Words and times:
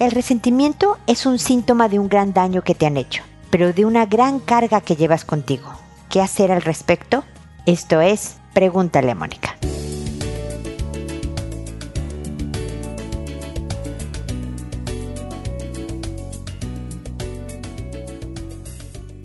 El 0.00 0.12
resentimiento 0.12 0.96
es 1.06 1.26
un 1.26 1.38
síntoma 1.38 1.90
de 1.90 1.98
un 1.98 2.08
gran 2.08 2.32
daño 2.32 2.62
que 2.62 2.74
te 2.74 2.86
han 2.86 2.96
hecho, 2.96 3.22
pero 3.50 3.74
de 3.74 3.84
una 3.84 4.06
gran 4.06 4.40
carga 4.40 4.80
que 4.80 4.96
llevas 4.96 5.26
contigo. 5.26 5.74
¿Qué 6.08 6.22
hacer 6.22 6.50
al 6.50 6.62
respecto? 6.62 7.22
Esto 7.66 8.00
es, 8.00 8.38
pregúntale 8.54 9.10
a 9.10 9.14
Mónica. 9.14 9.58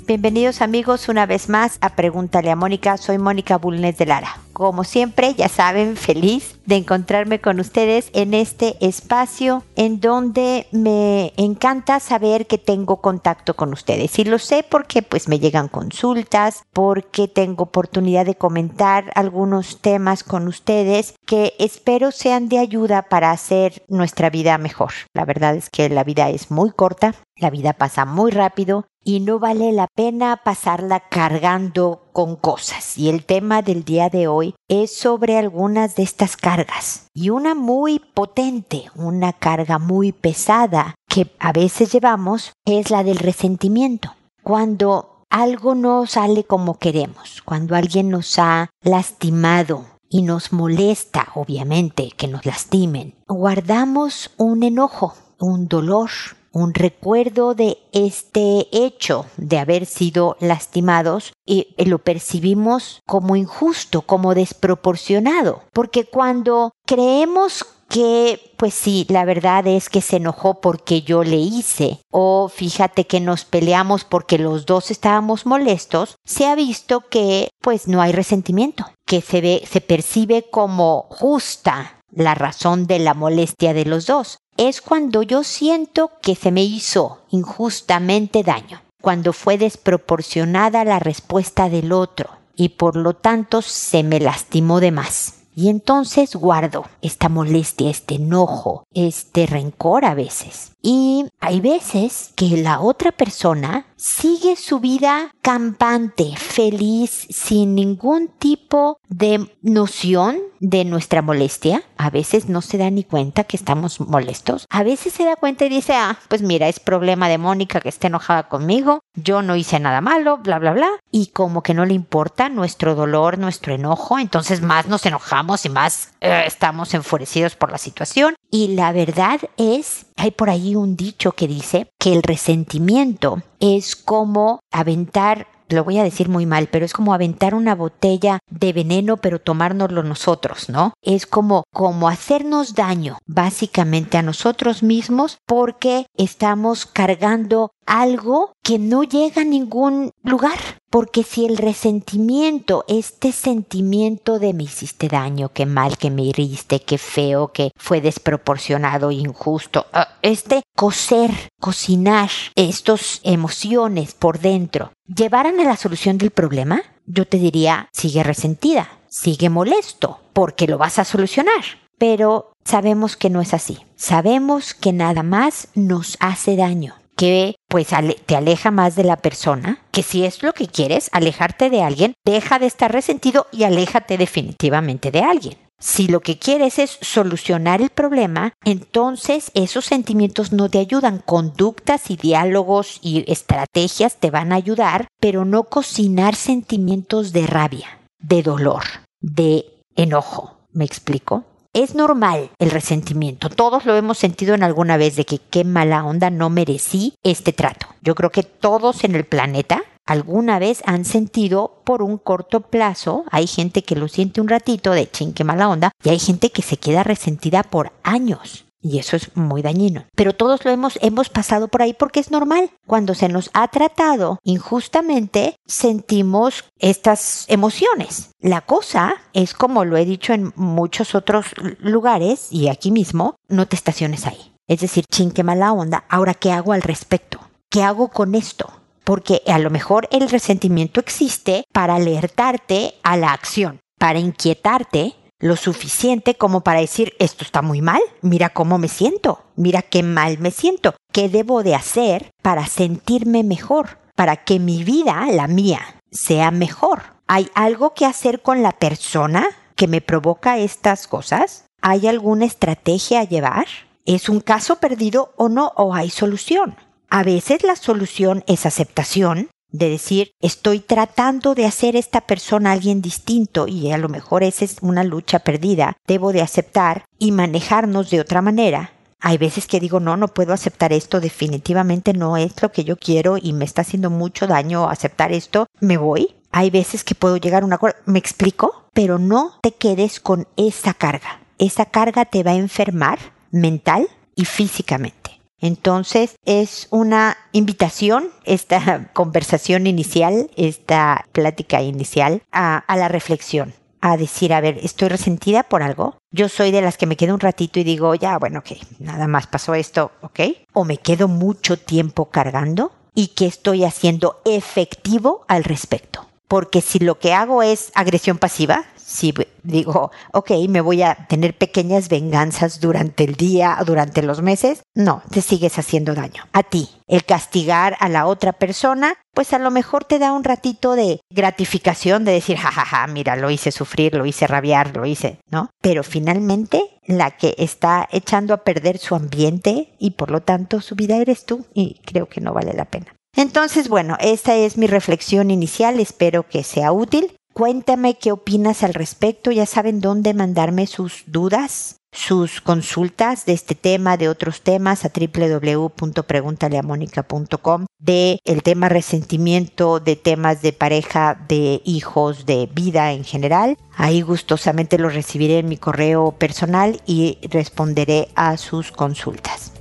Bienvenidos 0.08 0.62
amigos 0.62 1.10
una 1.10 1.26
vez 1.26 1.50
más 1.50 1.80
a 1.82 1.96
Pregúntale 1.96 2.52
a 2.52 2.56
Mónica. 2.56 2.96
Soy 2.98 3.18
Mónica 3.18 3.58
Bulnes 3.58 3.98
de 3.98 4.06
Lara. 4.06 4.38
Como 4.54 4.84
siempre, 4.84 5.34
ya 5.34 5.50
saben, 5.50 5.98
feliz 5.98 6.60
de 6.68 6.76
encontrarme 6.76 7.42
con 7.42 7.60
ustedes 7.60 8.12
en 8.14 8.36
este 8.36 8.78
espacio 8.86 9.64
en 9.76 10.00
donde 10.00 10.68
me 10.72 11.34
encanta 11.38 12.00
saber 12.00 12.46
que 12.46 12.60
tengo 12.60 13.02
contacto 13.02 13.56
con 13.56 13.74
ustedes. 13.74 14.20
Y 14.20 14.26
lo 14.26 14.38
sé 14.38 14.64
porque 14.70 15.02
pues 15.02 15.28
me 15.28 15.40
llegan 15.40 15.70
consultas, 15.70 16.64
porque 16.72 17.28
tengo 17.28 17.64
oportunidad 17.64 18.28
de 18.28 18.36
comentar 18.36 19.12
algunos 19.16 19.82
temas 19.82 20.24
con 20.24 20.48
ustedes 20.48 21.16
que 21.26 21.56
espero 21.58 22.12
sean 22.12 22.48
de 22.48 22.60
ayuda 22.60 23.10
para 23.10 23.32
hacer 23.32 23.84
nuestra 23.88 24.30
vida 24.30 24.60
mejor. 24.60 24.92
La 25.16 25.26
verdad 25.26 25.56
es 25.56 25.72
que 25.72 25.90
la 25.90 26.04
vida 26.04 26.30
es 26.30 26.52
muy 26.52 26.72
corta, 26.72 27.16
la 27.38 27.50
vida 27.50 27.74
pasa 27.74 28.06
muy 28.06 28.30
rápido 28.30 28.86
y 29.06 29.22
no 29.22 29.40
vale 29.40 29.72
la 29.72 29.88
pena 29.88 30.42
pasarla 30.44 31.00
cargando 31.00 32.08
con 32.12 32.36
cosas. 32.36 32.98
Y 32.98 33.08
el 33.08 33.24
tema 33.24 33.62
del 33.62 33.86
día 33.86 34.10
de 34.10 34.28
hoy 34.28 34.56
es 34.68 34.94
sobre 34.94 35.38
algunas 35.38 35.96
de 35.96 36.04
estas 36.04 36.36
cargas. 36.36 37.08
Y 37.14 37.30
una 37.30 37.56
muy 37.56 38.00
potente, 38.00 38.86
una 38.96 39.32
carga 39.32 39.78
muy 39.78 40.12
pesada 40.12 40.96
que 41.08 41.32
a 41.40 41.54
veces 41.54 41.94
llevamos 41.94 42.52
es 42.66 42.90
la 42.90 43.04
del 43.04 43.20
resentimiento. 43.20 44.14
Cuando 44.44 45.24
algo 45.30 45.76
no 45.76 46.08
sale 46.08 46.44
como 46.44 46.80
queremos, 46.80 47.42
cuando 47.46 47.76
alguien 47.76 48.10
nos 48.10 48.40
ha 48.40 48.70
lastimado, 48.82 49.86
y 50.08 50.22
nos 50.22 50.54
molesta, 50.54 51.28
obviamente, 51.34 52.12
que 52.16 52.28
nos 52.28 52.46
lastimen, 52.46 53.16
guardamos 53.28 54.32
un 54.38 54.64
enojo, 54.64 55.16
un 55.40 55.68
dolor, 55.68 56.10
un 56.56 56.74
recuerdo 56.74 57.54
de 57.54 57.78
este 57.92 58.70
hecho 58.72 59.26
de 59.36 59.60
haber 59.60 59.86
sido 59.86 60.38
lastimados 60.40 61.34
y 61.46 61.68
lo 61.84 62.00
percibimos 62.00 63.02
como 63.06 63.36
injusto, 63.36 64.04
como 64.04 64.34
desproporcionado, 64.34 65.64
porque 65.74 66.06
cuando 66.06 66.72
creemos 66.86 67.66
que, 67.90 68.54
pues 68.56 68.74
sí, 68.74 69.06
la 69.10 69.26
verdad 69.26 69.68
es 69.68 69.90
que 69.90 70.00
se 70.00 70.16
enojó 70.16 70.62
porque 70.62 71.02
yo 71.02 71.26
le 71.26 71.36
hice, 71.36 72.00
o 72.10 72.48
fíjate 72.48 73.06
que 73.06 73.20
nos 73.20 73.44
peleamos 73.44 74.06
porque 74.06 74.38
los 74.38 74.66
dos 74.66 74.92
estábamos 74.92 75.46
molestos, 75.46 76.16
se 76.24 76.46
ha 76.46 76.56
visto 76.56 77.02
que, 77.02 77.50
pues 77.62 77.90
no 77.90 78.02
hay 78.02 78.14
resentimiento, 78.14 78.86
que 79.06 79.20
se 79.20 79.42
ve, 79.42 79.68
se 79.70 79.82
percibe 79.82 80.46
como 80.50 81.08
justa 81.10 82.02
la 82.12 82.34
razón 82.34 82.88
de 82.88 83.00
la 83.00 83.14
molestia 83.14 83.74
de 83.74 83.84
los 83.84 84.06
dos 84.06 84.38
es 84.58 84.82
cuando 84.82 85.22
yo 85.22 85.44
siento 85.44 86.12
que 86.22 86.36
se 86.36 86.52
me 86.52 86.64
hizo 86.64 87.20
injustamente 87.30 88.44
daño, 88.44 88.82
cuando 89.02 89.34
fue 89.34 89.58
desproporcionada 89.58 90.86
la 90.86 91.00
respuesta 91.00 91.70
del 91.70 91.92
otro 91.92 92.30
y 92.56 92.70
por 92.70 92.96
lo 92.96 93.14
tanto 93.14 93.62
se 93.62 94.04
me 94.04 94.20
lastimó 94.20 94.80
de 94.80 94.92
más. 94.92 95.34
Y 95.58 95.70
entonces 95.70 96.36
guardo 96.36 96.86
esta 97.02 97.30
molestia, 97.30 97.90
este 97.90 98.16
enojo, 98.16 98.84
este 98.94 99.46
rencor 99.46 100.04
a 100.04 100.14
veces. 100.14 100.72
Y 100.88 101.26
hay 101.40 101.62
veces 101.62 102.32
que 102.36 102.58
la 102.58 102.80
otra 102.80 103.12
persona 103.12 103.88
sigue 103.96 104.56
su 104.56 104.80
vida 104.80 105.34
campante, 105.42 106.36
feliz, 106.38 107.26
sin 107.32 107.74
ningún 107.74 108.28
tipo 108.28 109.00
de 109.10 109.50
noción 109.64 110.38
de 110.60 110.86
nuestra 110.86 111.24
molestia. 111.24 111.82
A 111.98 112.12
veces 112.12 112.50
no 112.50 112.62
se 112.62 112.78
da 112.78 112.92
ni 112.92 113.04
cuenta 113.04 113.46
que 113.46 113.58
estamos 113.58 114.00
molestos. 114.00 114.68
A 114.70 114.84
veces 114.84 115.14
se 115.14 115.26
da 115.26 115.36
cuenta 115.36 115.66
y 115.66 115.70
dice, 115.70 115.94
ah, 115.96 116.20
pues 116.28 116.44
mira, 116.44 116.68
es 116.68 116.80
problema 116.80 117.30
de 117.30 117.40
Mónica 117.40 117.82
que 117.82 117.90
esté 117.90 118.06
enojada 118.06 118.48
conmigo. 118.48 119.00
Yo 119.16 119.42
no 119.42 119.56
hice 119.56 119.80
nada 119.80 120.02
malo, 120.02 120.38
bla, 120.38 120.60
bla, 120.60 120.74
bla. 120.74 120.90
Y 121.10 121.28
como 121.28 121.64
que 121.64 121.74
no 121.74 121.86
le 121.86 121.96
importa 121.96 122.50
nuestro 122.50 122.94
dolor, 122.94 123.40
nuestro 123.40 123.74
enojo. 123.74 124.20
Entonces 124.20 124.62
más 124.62 124.86
nos 124.86 125.04
enojamos 125.08 125.66
y 125.66 125.70
más 125.70 126.12
eh, 126.22 126.44
estamos 126.46 126.94
enfurecidos 126.94 127.56
por 127.56 127.72
la 127.72 127.80
situación. 127.80 128.35
Y 128.52 128.70
la 128.70 128.92
verdad 128.92 129.42
es, 129.58 130.06
hay 130.16 130.32
por 130.32 130.50
ahí 130.50 130.76
un 130.76 130.96
dicho 130.96 131.34
que 131.34 131.48
dice 131.48 131.92
que 132.00 132.14
el 132.14 132.24
resentimiento 132.24 133.42
es 133.60 133.96
como 133.96 134.60
aventar 134.72 135.48
lo 135.70 135.84
voy 135.84 136.00
a 136.00 136.04
decir 136.04 136.30
muy 136.30 136.46
mal, 136.46 136.68
pero 136.72 136.86
es 136.86 136.94
como 136.94 137.14
aventar 137.14 137.56
una 137.56 137.76
botella 137.76 138.40
de 138.50 138.74
veneno 138.74 139.18
pero 139.18 139.40
tomárnoslo 139.40 140.04
nosotros, 140.04 140.70
¿no? 140.70 140.94
Es 141.02 141.26
como 141.26 141.64
como 141.74 142.08
hacernos 142.08 142.76
daño 142.76 143.18
básicamente 143.26 144.18
a 144.18 144.22
nosotros 144.22 144.84
mismos 144.84 145.38
porque 145.46 146.06
estamos 146.16 146.86
cargando 146.86 147.72
algo 147.86 148.54
que 148.64 148.80
no 148.80 149.04
llega 149.04 149.42
a 149.42 149.46
ningún 149.46 150.12
lugar. 150.24 150.58
Porque 150.90 151.24
si 151.24 151.46
el 151.46 151.58
resentimiento, 151.58 152.86
este 152.88 153.34
sentimiento 153.34 154.40
de 154.40 154.54
me 154.54 154.64
hiciste 154.64 155.10
daño, 155.10 155.50
qué 155.50 155.66
mal, 155.66 155.98
que 155.98 156.10
me 156.10 156.30
heriste, 156.30 156.80
qué 156.80 156.98
feo, 156.98 157.50
que 157.52 157.72
fue 157.76 158.00
desproporcionado, 158.00 159.12
injusto, 159.12 159.88
ah, 159.92 160.16
este 160.22 160.62
coser, 160.74 161.32
cocinar 161.60 162.30
estas 162.56 163.20
emociones 163.24 164.14
por 164.14 164.40
dentro, 164.40 164.94
llevaran 165.08 165.60
a 165.60 165.64
la 165.64 165.78
solución 165.78 166.18
del 166.18 166.32
problema, 166.32 166.82
yo 167.06 167.26
te 167.26 167.38
diría, 167.38 167.90
sigue 167.92 168.24
resentida, 168.24 168.90
sigue 169.08 169.50
molesto, 169.50 170.20
porque 170.34 170.68
lo 170.68 170.78
vas 170.78 171.00
a 171.00 171.06
solucionar. 171.06 171.64
Pero 171.98 172.54
sabemos 172.66 173.16
que 173.16 173.30
no 173.30 173.42
es 173.42 173.54
así. 173.54 173.80
Sabemos 173.96 174.74
que 174.74 174.92
nada 174.92 175.24
más 175.24 175.70
nos 175.76 176.18
hace 176.20 176.56
daño 176.56 176.96
que 177.16 177.56
pues 177.70 177.88
te 178.26 178.36
aleja 178.36 178.72
más 178.72 178.96
de 178.96 179.04
la 179.04 179.18
persona, 179.18 179.80
que 179.92 180.04
si 180.04 180.26
es 180.26 180.44
lo 180.44 180.54
que 180.54 180.68
quieres, 180.68 181.10
alejarte 181.14 181.70
de 181.70 181.82
alguien, 181.82 182.14
deja 182.26 182.60
de 182.60 182.66
estar 182.66 182.92
resentido 182.92 183.48
y 183.52 183.64
aléjate 183.64 184.18
definitivamente 184.18 185.12
de 185.12 185.22
alguien. 185.22 185.58
Si 185.80 186.08
lo 186.08 186.22
que 186.22 186.40
quieres 186.40 186.80
es 186.80 186.98
solucionar 187.02 187.82
el 187.82 187.90
problema, 187.90 188.54
entonces 188.64 189.52
esos 189.54 189.86
sentimientos 189.86 190.52
no 190.52 190.70
te 190.70 190.80
ayudan. 190.80 191.20
Conductas 191.20 192.10
y 192.10 192.16
diálogos 192.16 193.00
y 193.02 193.30
estrategias 193.32 194.18
te 194.18 194.32
van 194.32 194.52
a 194.52 194.56
ayudar, 194.56 195.08
pero 195.20 195.46
no 195.46 195.66
cocinar 195.66 196.36
sentimientos 196.36 197.34
de 197.34 197.46
rabia, 197.46 198.00
de 198.20 198.42
dolor, 198.42 198.84
de 199.20 199.66
enojo. 199.96 200.58
¿Me 200.72 200.86
explico? 200.86 201.44
Es 201.74 201.94
normal 201.94 202.52
el 202.58 202.72
resentimiento. 202.72 203.50
Todos 203.50 203.86
lo 203.86 203.98
hemos 203.98 204.18
sentido 204.18 204.56
en 204.56 204.64
alguna 204.64 204.96
vez 204.96 205.18
de 205.18 205.26
que 205.26 205.40
qué 205.40 205.66
mala 205.66 206.06
onda 206.06 206.30
no 206.30 206.50
merecí 206.50 207.16
este 207.22 207.52
trato. 207.52 207.88
Yo 208.02 208.16
creo 208.16 208.30
que 208.30 208.44
todos 208.44 209.04
en 209.04 209.14
el 209.14 209.26
planeta 209.26 209.84
alguna 210.06 210.60
vez 210.60 210.82
han 210.86 211.06
sentido 211.06 211.82
por 211.84 212.02
un 212.02 212.18
corto 212.18 212.62
plazo, 212.62 213.26
hay 213.32 213.48
gente 213.48 213.84
que 213.84 213.96
lo 213.96 214.08
siente 214.08 214.42
un 214.42 214.48
ratito 214.48 214.92
de 214.92 215.10
ching, 215.10 215.34
qué 215.34 215.44
mala 215.44 215.70
onda, 215.70 215.92
y 216.04 216.10
hay 216.10 216.20
gente 216.20 216.52
que 216.52 216.62
se 216.62 216.78
queda 216.78 217.04
resentida 217.04 217.64
por 217.64 217.92
años. 218.04 218.66
Y 218.82 219.00
eso 219.00 219.16
es 219.16 219.36
muy 219.36 219.64
dañino. 219.64 220.06
Pero 220.16 220.34
todos 220.34 220.64
lo 220.64 220.70
hemos, 220.70 221.00
hemos 221.02 221.30
pasado 221.30 221.70
por 221.70 221.82
ahí 221.82 221.94
porque 221.94 222.20
es 222.20 222.30
normal. 222.30 222.70
Cuando 222.86 223.16
se 223.16 223.30
nos 223.30 223.50
ha 223.54 223.68
tratado 223.70 224.38
injustamente, 224.44 225.56
sentimos 225.66 226.66
estas 226.78 227.46
emociones. 227.48 228.30
La 228.40 228.62
cosa 228.62 229.16
es 229.34 229.56
como 229.56 229.86
lo 229.86 229.98
he 229.98 230.06
dicho 230.06 230.34
en 230.34 230.54
muchos 230.56 231.16
otros 231.16 231.48
lugares 231.80 232.50
y 232.52 232.68
aquí 232.68 232.92
mismo, 232.92 233.38
no 233.48 233.68
te 233.68 233.76
estaciones 233.76 234.28
ahí. 234.28 234.54
Es 234.68 234.82
decir, 234.82 235.06
chin, 235.10 235.32
qué 235.32 235.44
mala 235.44 235.74
onda. 235.74 236.06
Ahora, 236.08 236.36
¿qué 236.36 236.52
hago 236.52 236.72
al 236.72 236.84
respecto? 236.84 237.40
¿Qué 237.72 237.82
hago 237.82 238.10
con 238.10 238.36
esto? 238.36 238.72
Porque 239.06 239.42
a 239.48 239.60
lo 239.60 239.70
mejor 239.70 240.10
el 240.12 240.30
resentimiento 240.30 241.00
existe 241.00 241.64
para 241.72 241.96
alertarte 241.96 242.96
a 243.04 243.16
la 243.16 243.32
acción, 243.32 243.80
para 243.98 244.20
inquietarte 244.20 245.16
lo 245.40 245.56
suficiente 245.56 246.36
como 246.36 246.62
para 246.62 246.80
decir 246.80 247.14
esto 247.20 247.44
está 247.44 247.62
muy 247.62 247.82
mal, 247.82 248.02
mira 248.22 248.50
cómo 248.50 248.78
me 248.78 248.88
siento, 248.88 249.44
mira 249.56 249.82
qué 249.82 250.02
mal 250.02 250.40
me 250.40 250.52
siento, 250.52 250.96
qué 251.12 251.30
debo 251.30 251.62
de 251.62 251.76
hacer 251.76 252.32
para 252.42 252.66
sentirme 252.68 253.44
mejor, 253.44 254.00
para 254.16 254.38
que 254.38 254.60
mi 254.60 254.84
vida, 254.84 255.26
la 255.32 255.48
mía, 255.48 255.82
sea 256.12 256.52
mejor. 256.52 257.04
¿Hay 257.28 257.50
algo 257.54 257.94
que 257.94 258.06
hacer 258.06 258.42
con 258.42 258.64
la 258.64 258.72
persona 258.72 259.46
que 259.76 259.88
me 259.88 260.02
provoca 260.02 260.58
estas 260.58 261.08
cosas? 261.08 261.66
¿Hay 261.82 262.08
alguna 262.08 262.46
estrategia 262.46 263.20
a 263.20 263.26
llevar? 263.26 263.68
¿Es 264.06 264.30
un 264.30 264.40
caso 264.40 264.78
perdido 264.78 265.34
o 265.36 265.50
no? 265.50 265.74
¿O 265.76 265.94
hay 265.94 266.10
solución? 266.10 266.76
A 267.10 267.24
veces 267.24 267.64
la 267.64 267.76
solución 267.76 268.44
es 268.48 268.66
aceptación 268.66 269.50
de 269.72 269.90
decir, 269.90 270.32
estoy 270.42 270.80
tratando 270.80 271.54
de 271.54 271.66
hacer 271.66 271.96
esta 271.96 272.22
persona 272.22 272.72
alguien 272.72 273.02
distinto 273.02 273.68
y 273.68 273.92
a 273.92 273.98
lo 273.98 274.10
mejor 274.10 274.44
esa 274.44 274.66
es 274.66 274.78
una 274.82 275.04
lucha 275.04 275.40
perdida, 275.40 275.98
debo 276.08 276.32
de 276.32 276.42
aceptar 276.42 277.06
y 277.20 277.32
manejarnos 277.32 278.10
de 278.10 278.22
otra 278.22 278.42
manera. 278.42 278.92
Hay 279.20 279.38
veces 279.38 279.68
que 279.68 279.80
digo, 279.80 280.00
no, 280.00 280.18
no 280.18 280.28
puedo 280.30 280.54
aceptar 280.54 280.94
esto, 280.94 281.20
definitivamente 281.20 282.14
no 282.14 282.38
es 282.38 282.62
lo 282.62 282.72
que 282.72 282.84
yo 282.84 282.96
quiero 282.96 283.38
y 283.42 283.54
me 283.54 283.66
está 283.66 283.82
haciendo 283.82 284.10
mucho 284.10 284.48
daño 284.48 284.90
aceptar 284.90 285.32
esto, 285.32 285.68
me 285.80 285.98
voy. 285.98 286.36
Hay 286.52 286.70
veces 286.70 287.04
que 287.04 287.16
puedo 287.16 287.38
llegar 287.38 287.64
a 287.64 287.66
un 287.66 287.74
acuerdo, 287.74 288.00
me 288.06 288.20
explico, 288.20 288.88
pero 288.94 289.20
no 289.20 289.60
te 289.62 289.74
quedes 289.74 290.20
con 290.20 290.48
esa 290.58 290.94
carga. 290.94 291.42
Esa 291.58 291.86
carga 291.86 292.26
te 292.26 292.44
va 292.44 292.52
a 292.52 292.56
enfermar 292.56 293.20
mental 293.52 294.08
y 294.36 294.46
físicamente. 294.46 295.35
Entonces 295.66 296.36
es 296.46 296.88
una 296.92 297.38
invitación, 297.52 298.30
esta 298.44 299.10
conversación 299.14 299.88
inicial, 299.88 300.52
esta 300.56 301.26
plática 301.32 301.82
inicial, 301.82 302.44
a, 302.52 302.84
la 302.88 303.08
reflexión, 303.08 303.74
a 304.00 304.16
decir, 304.16 304.54
a 304.54 304.62
ver, 304.62 304.78
estoy 304.84 305.10
resentida 305.10 305.64
por 305.64 305.82
algo. 305.82 306.20
Yo 306.32 306.50
soy 306.50 306.70
de 306.70 306.84
las 306.84 306.98
que 306.98 307.08
me 307.08 307.18
quedo 307.18 307.34
un 307.34 307.40
ratito 307.40 307.80
y 307.80 307.84
digo, 307.84 308.14
ya, 308.14 308.38
bueno, 308.38 308.60
ok, 308.60 308.78
nada 309.00 309.28
más 309.28 309.48
pasó 309.48 309.74
esto, 309.74 310.12
ok. 310.22 310.40
O 310.74 310.86
me 310.86 310.98
quedo 310.98 311.28
mucho 311.28 311.80
tiempo 311.80 312.30
cargando 312.30 312.92
y 313.16 313.30
que 313.30 313.48
estoy 313.48 313.86
haciendo 313.86 314.42
efectivo 314.46 315.46
al 315.48 315.64
respecto. 315.64 316.28
Porque 316.48 316.82
si 316.82 317.00
lo 317.00 317.20
que 317.20 317.34
hago 317.34 317.64
es 317.64 317.92
agresión 317.96 318.38
pasiva, 318.38 318.86
si 319.06 319.34
digo, 319.64 320.12
ok, 320.34 320.52
me 320.68 320.82
voy 320.82 321.04
a 321.04 321.16
tener 321.30 321.56
pequeñas 321.56 322.10
venganzas 322.10 322.80
durante 322.80 323.24
el 323.24 323.36
día, 323.36 323.78
durante 323.86 324.24
los 324.24 324.42
meses, 324.42 324.82
no, 324.96 325.22
te 325.30 325.42
sigues 325.42 325.78
haciendo 325.78 326.16
daño. 326.16 326.44
A 326.54 326.64
ti, 326.64 326.90
el 327.08 327.24
castigar 327.24 327.96
a 328.00 328.10
la 328.10 328.26
otra 328.26 328.52
persona, 328.54 329.14
pues 329.34 329.54
a 329.54 329.60
lo 329.60 329.70
mejor 329.70 330.06
te 330.06 330.18
da 330.18 330.34
un 330.34 330.44
ratito 330.44 330.96
de 330.96 331.22
gratificación 331.30 332.26
de 332.26 332.32
decir, 332.32 332.58
jajaja, 332.58 332.86
ja, 332.86 333.02
ja, 333.02 333.08
mira, 333.08 333.36
lo 333.36 333.52
hice 333.52 333.72
sufrir, 333.72 334.16
lo 334.16 334.26
hice 334.26 334.48
rabiar, 334.48 334.98
lo 334.98 335.06
hice, 335.06 335.38
¿no? 335.52 335.70
Pero 335.82 336.04
finalmente 336.04 336.82
la 337.06 337.32
que 337.32 337.54
está 337.60 338.08
echando 338.12 338.56
a 338.56 338.64
perder 338.64 338.98
su 338.98 339.14
ambiente 339.14 339.94
y 340.00 340.12
por 340.12 340.32
lo 340.32 340.42
tanto 340.42 340.82
su 340.82 340.96
vida 340.96 341.18
eres 341.18 341.46
tú 341.46 341.66
y 341.76 342.02
creo 342.06 342.28
que 342.28 342.42
no 342.42 342.54
vale 342.54 342.74
la 342.74 342.86
pena. 342.86 343.16
Entonces, 343.36 343.90
bueno, 343.90 344.18
esta 344.20 344.56
es 344.56 344.78
mi 344.78 344.88
reflexión 344.88 345.52
inicial, 345.52 346.00
espero 346.00 346.48
que 346.48 346.64
sea 346.64 346.92
útil. 346.92 347.36
Cuéntame 347.54 348.18
qué 348.18 348.32
opinas 348.32 348.82
al 348.84 348.94
respecto. 348.94 349.52
Ya 349.52 349.66
saben 349.66 350.02
dónde 350.02 350.34
mandarme 350.34 350.88
sus 350.88 351.24
dudas, 351.26 352.02
sus 352.12 352.60
consultas 352.60 353.46
de 353.46 353.54
este 353.54 353.76
tema, 353.76 354.18
de 354.18 354.28
otros 354.28 354.62
temas 354.62 355.06
a 355.06 355.12
www.preguntaleamónica.com 355.16 357.86
de 357.98 358.40
el 358.44 358.62
tema 358.62 358.90
resentimiento, 358.90 360.02
de 360.02 360.16
temas 360.16 360.62
de 360.62 360.74
pareja, 360.74 361.46
de 361.48 361.82
hijos, 361.86 362.46
de 362.46 362.70
vida 362.74 363.14
en 363.14 363.24
general. 363.24 363.78
Ahí 363.96 364.22
gustosamente 364.22 364.98
los 364.98 365.14
recibiré 365.14 365.60
en 365.60 365.70
mi 365.70 365.78
correo 365.78 366.34
personal 366.34 367.02
y 367.06 367.38
responderé 367.50 368.28
a 368.36 368.58
sus 368.58 368.92
consultas. 368.92 369.75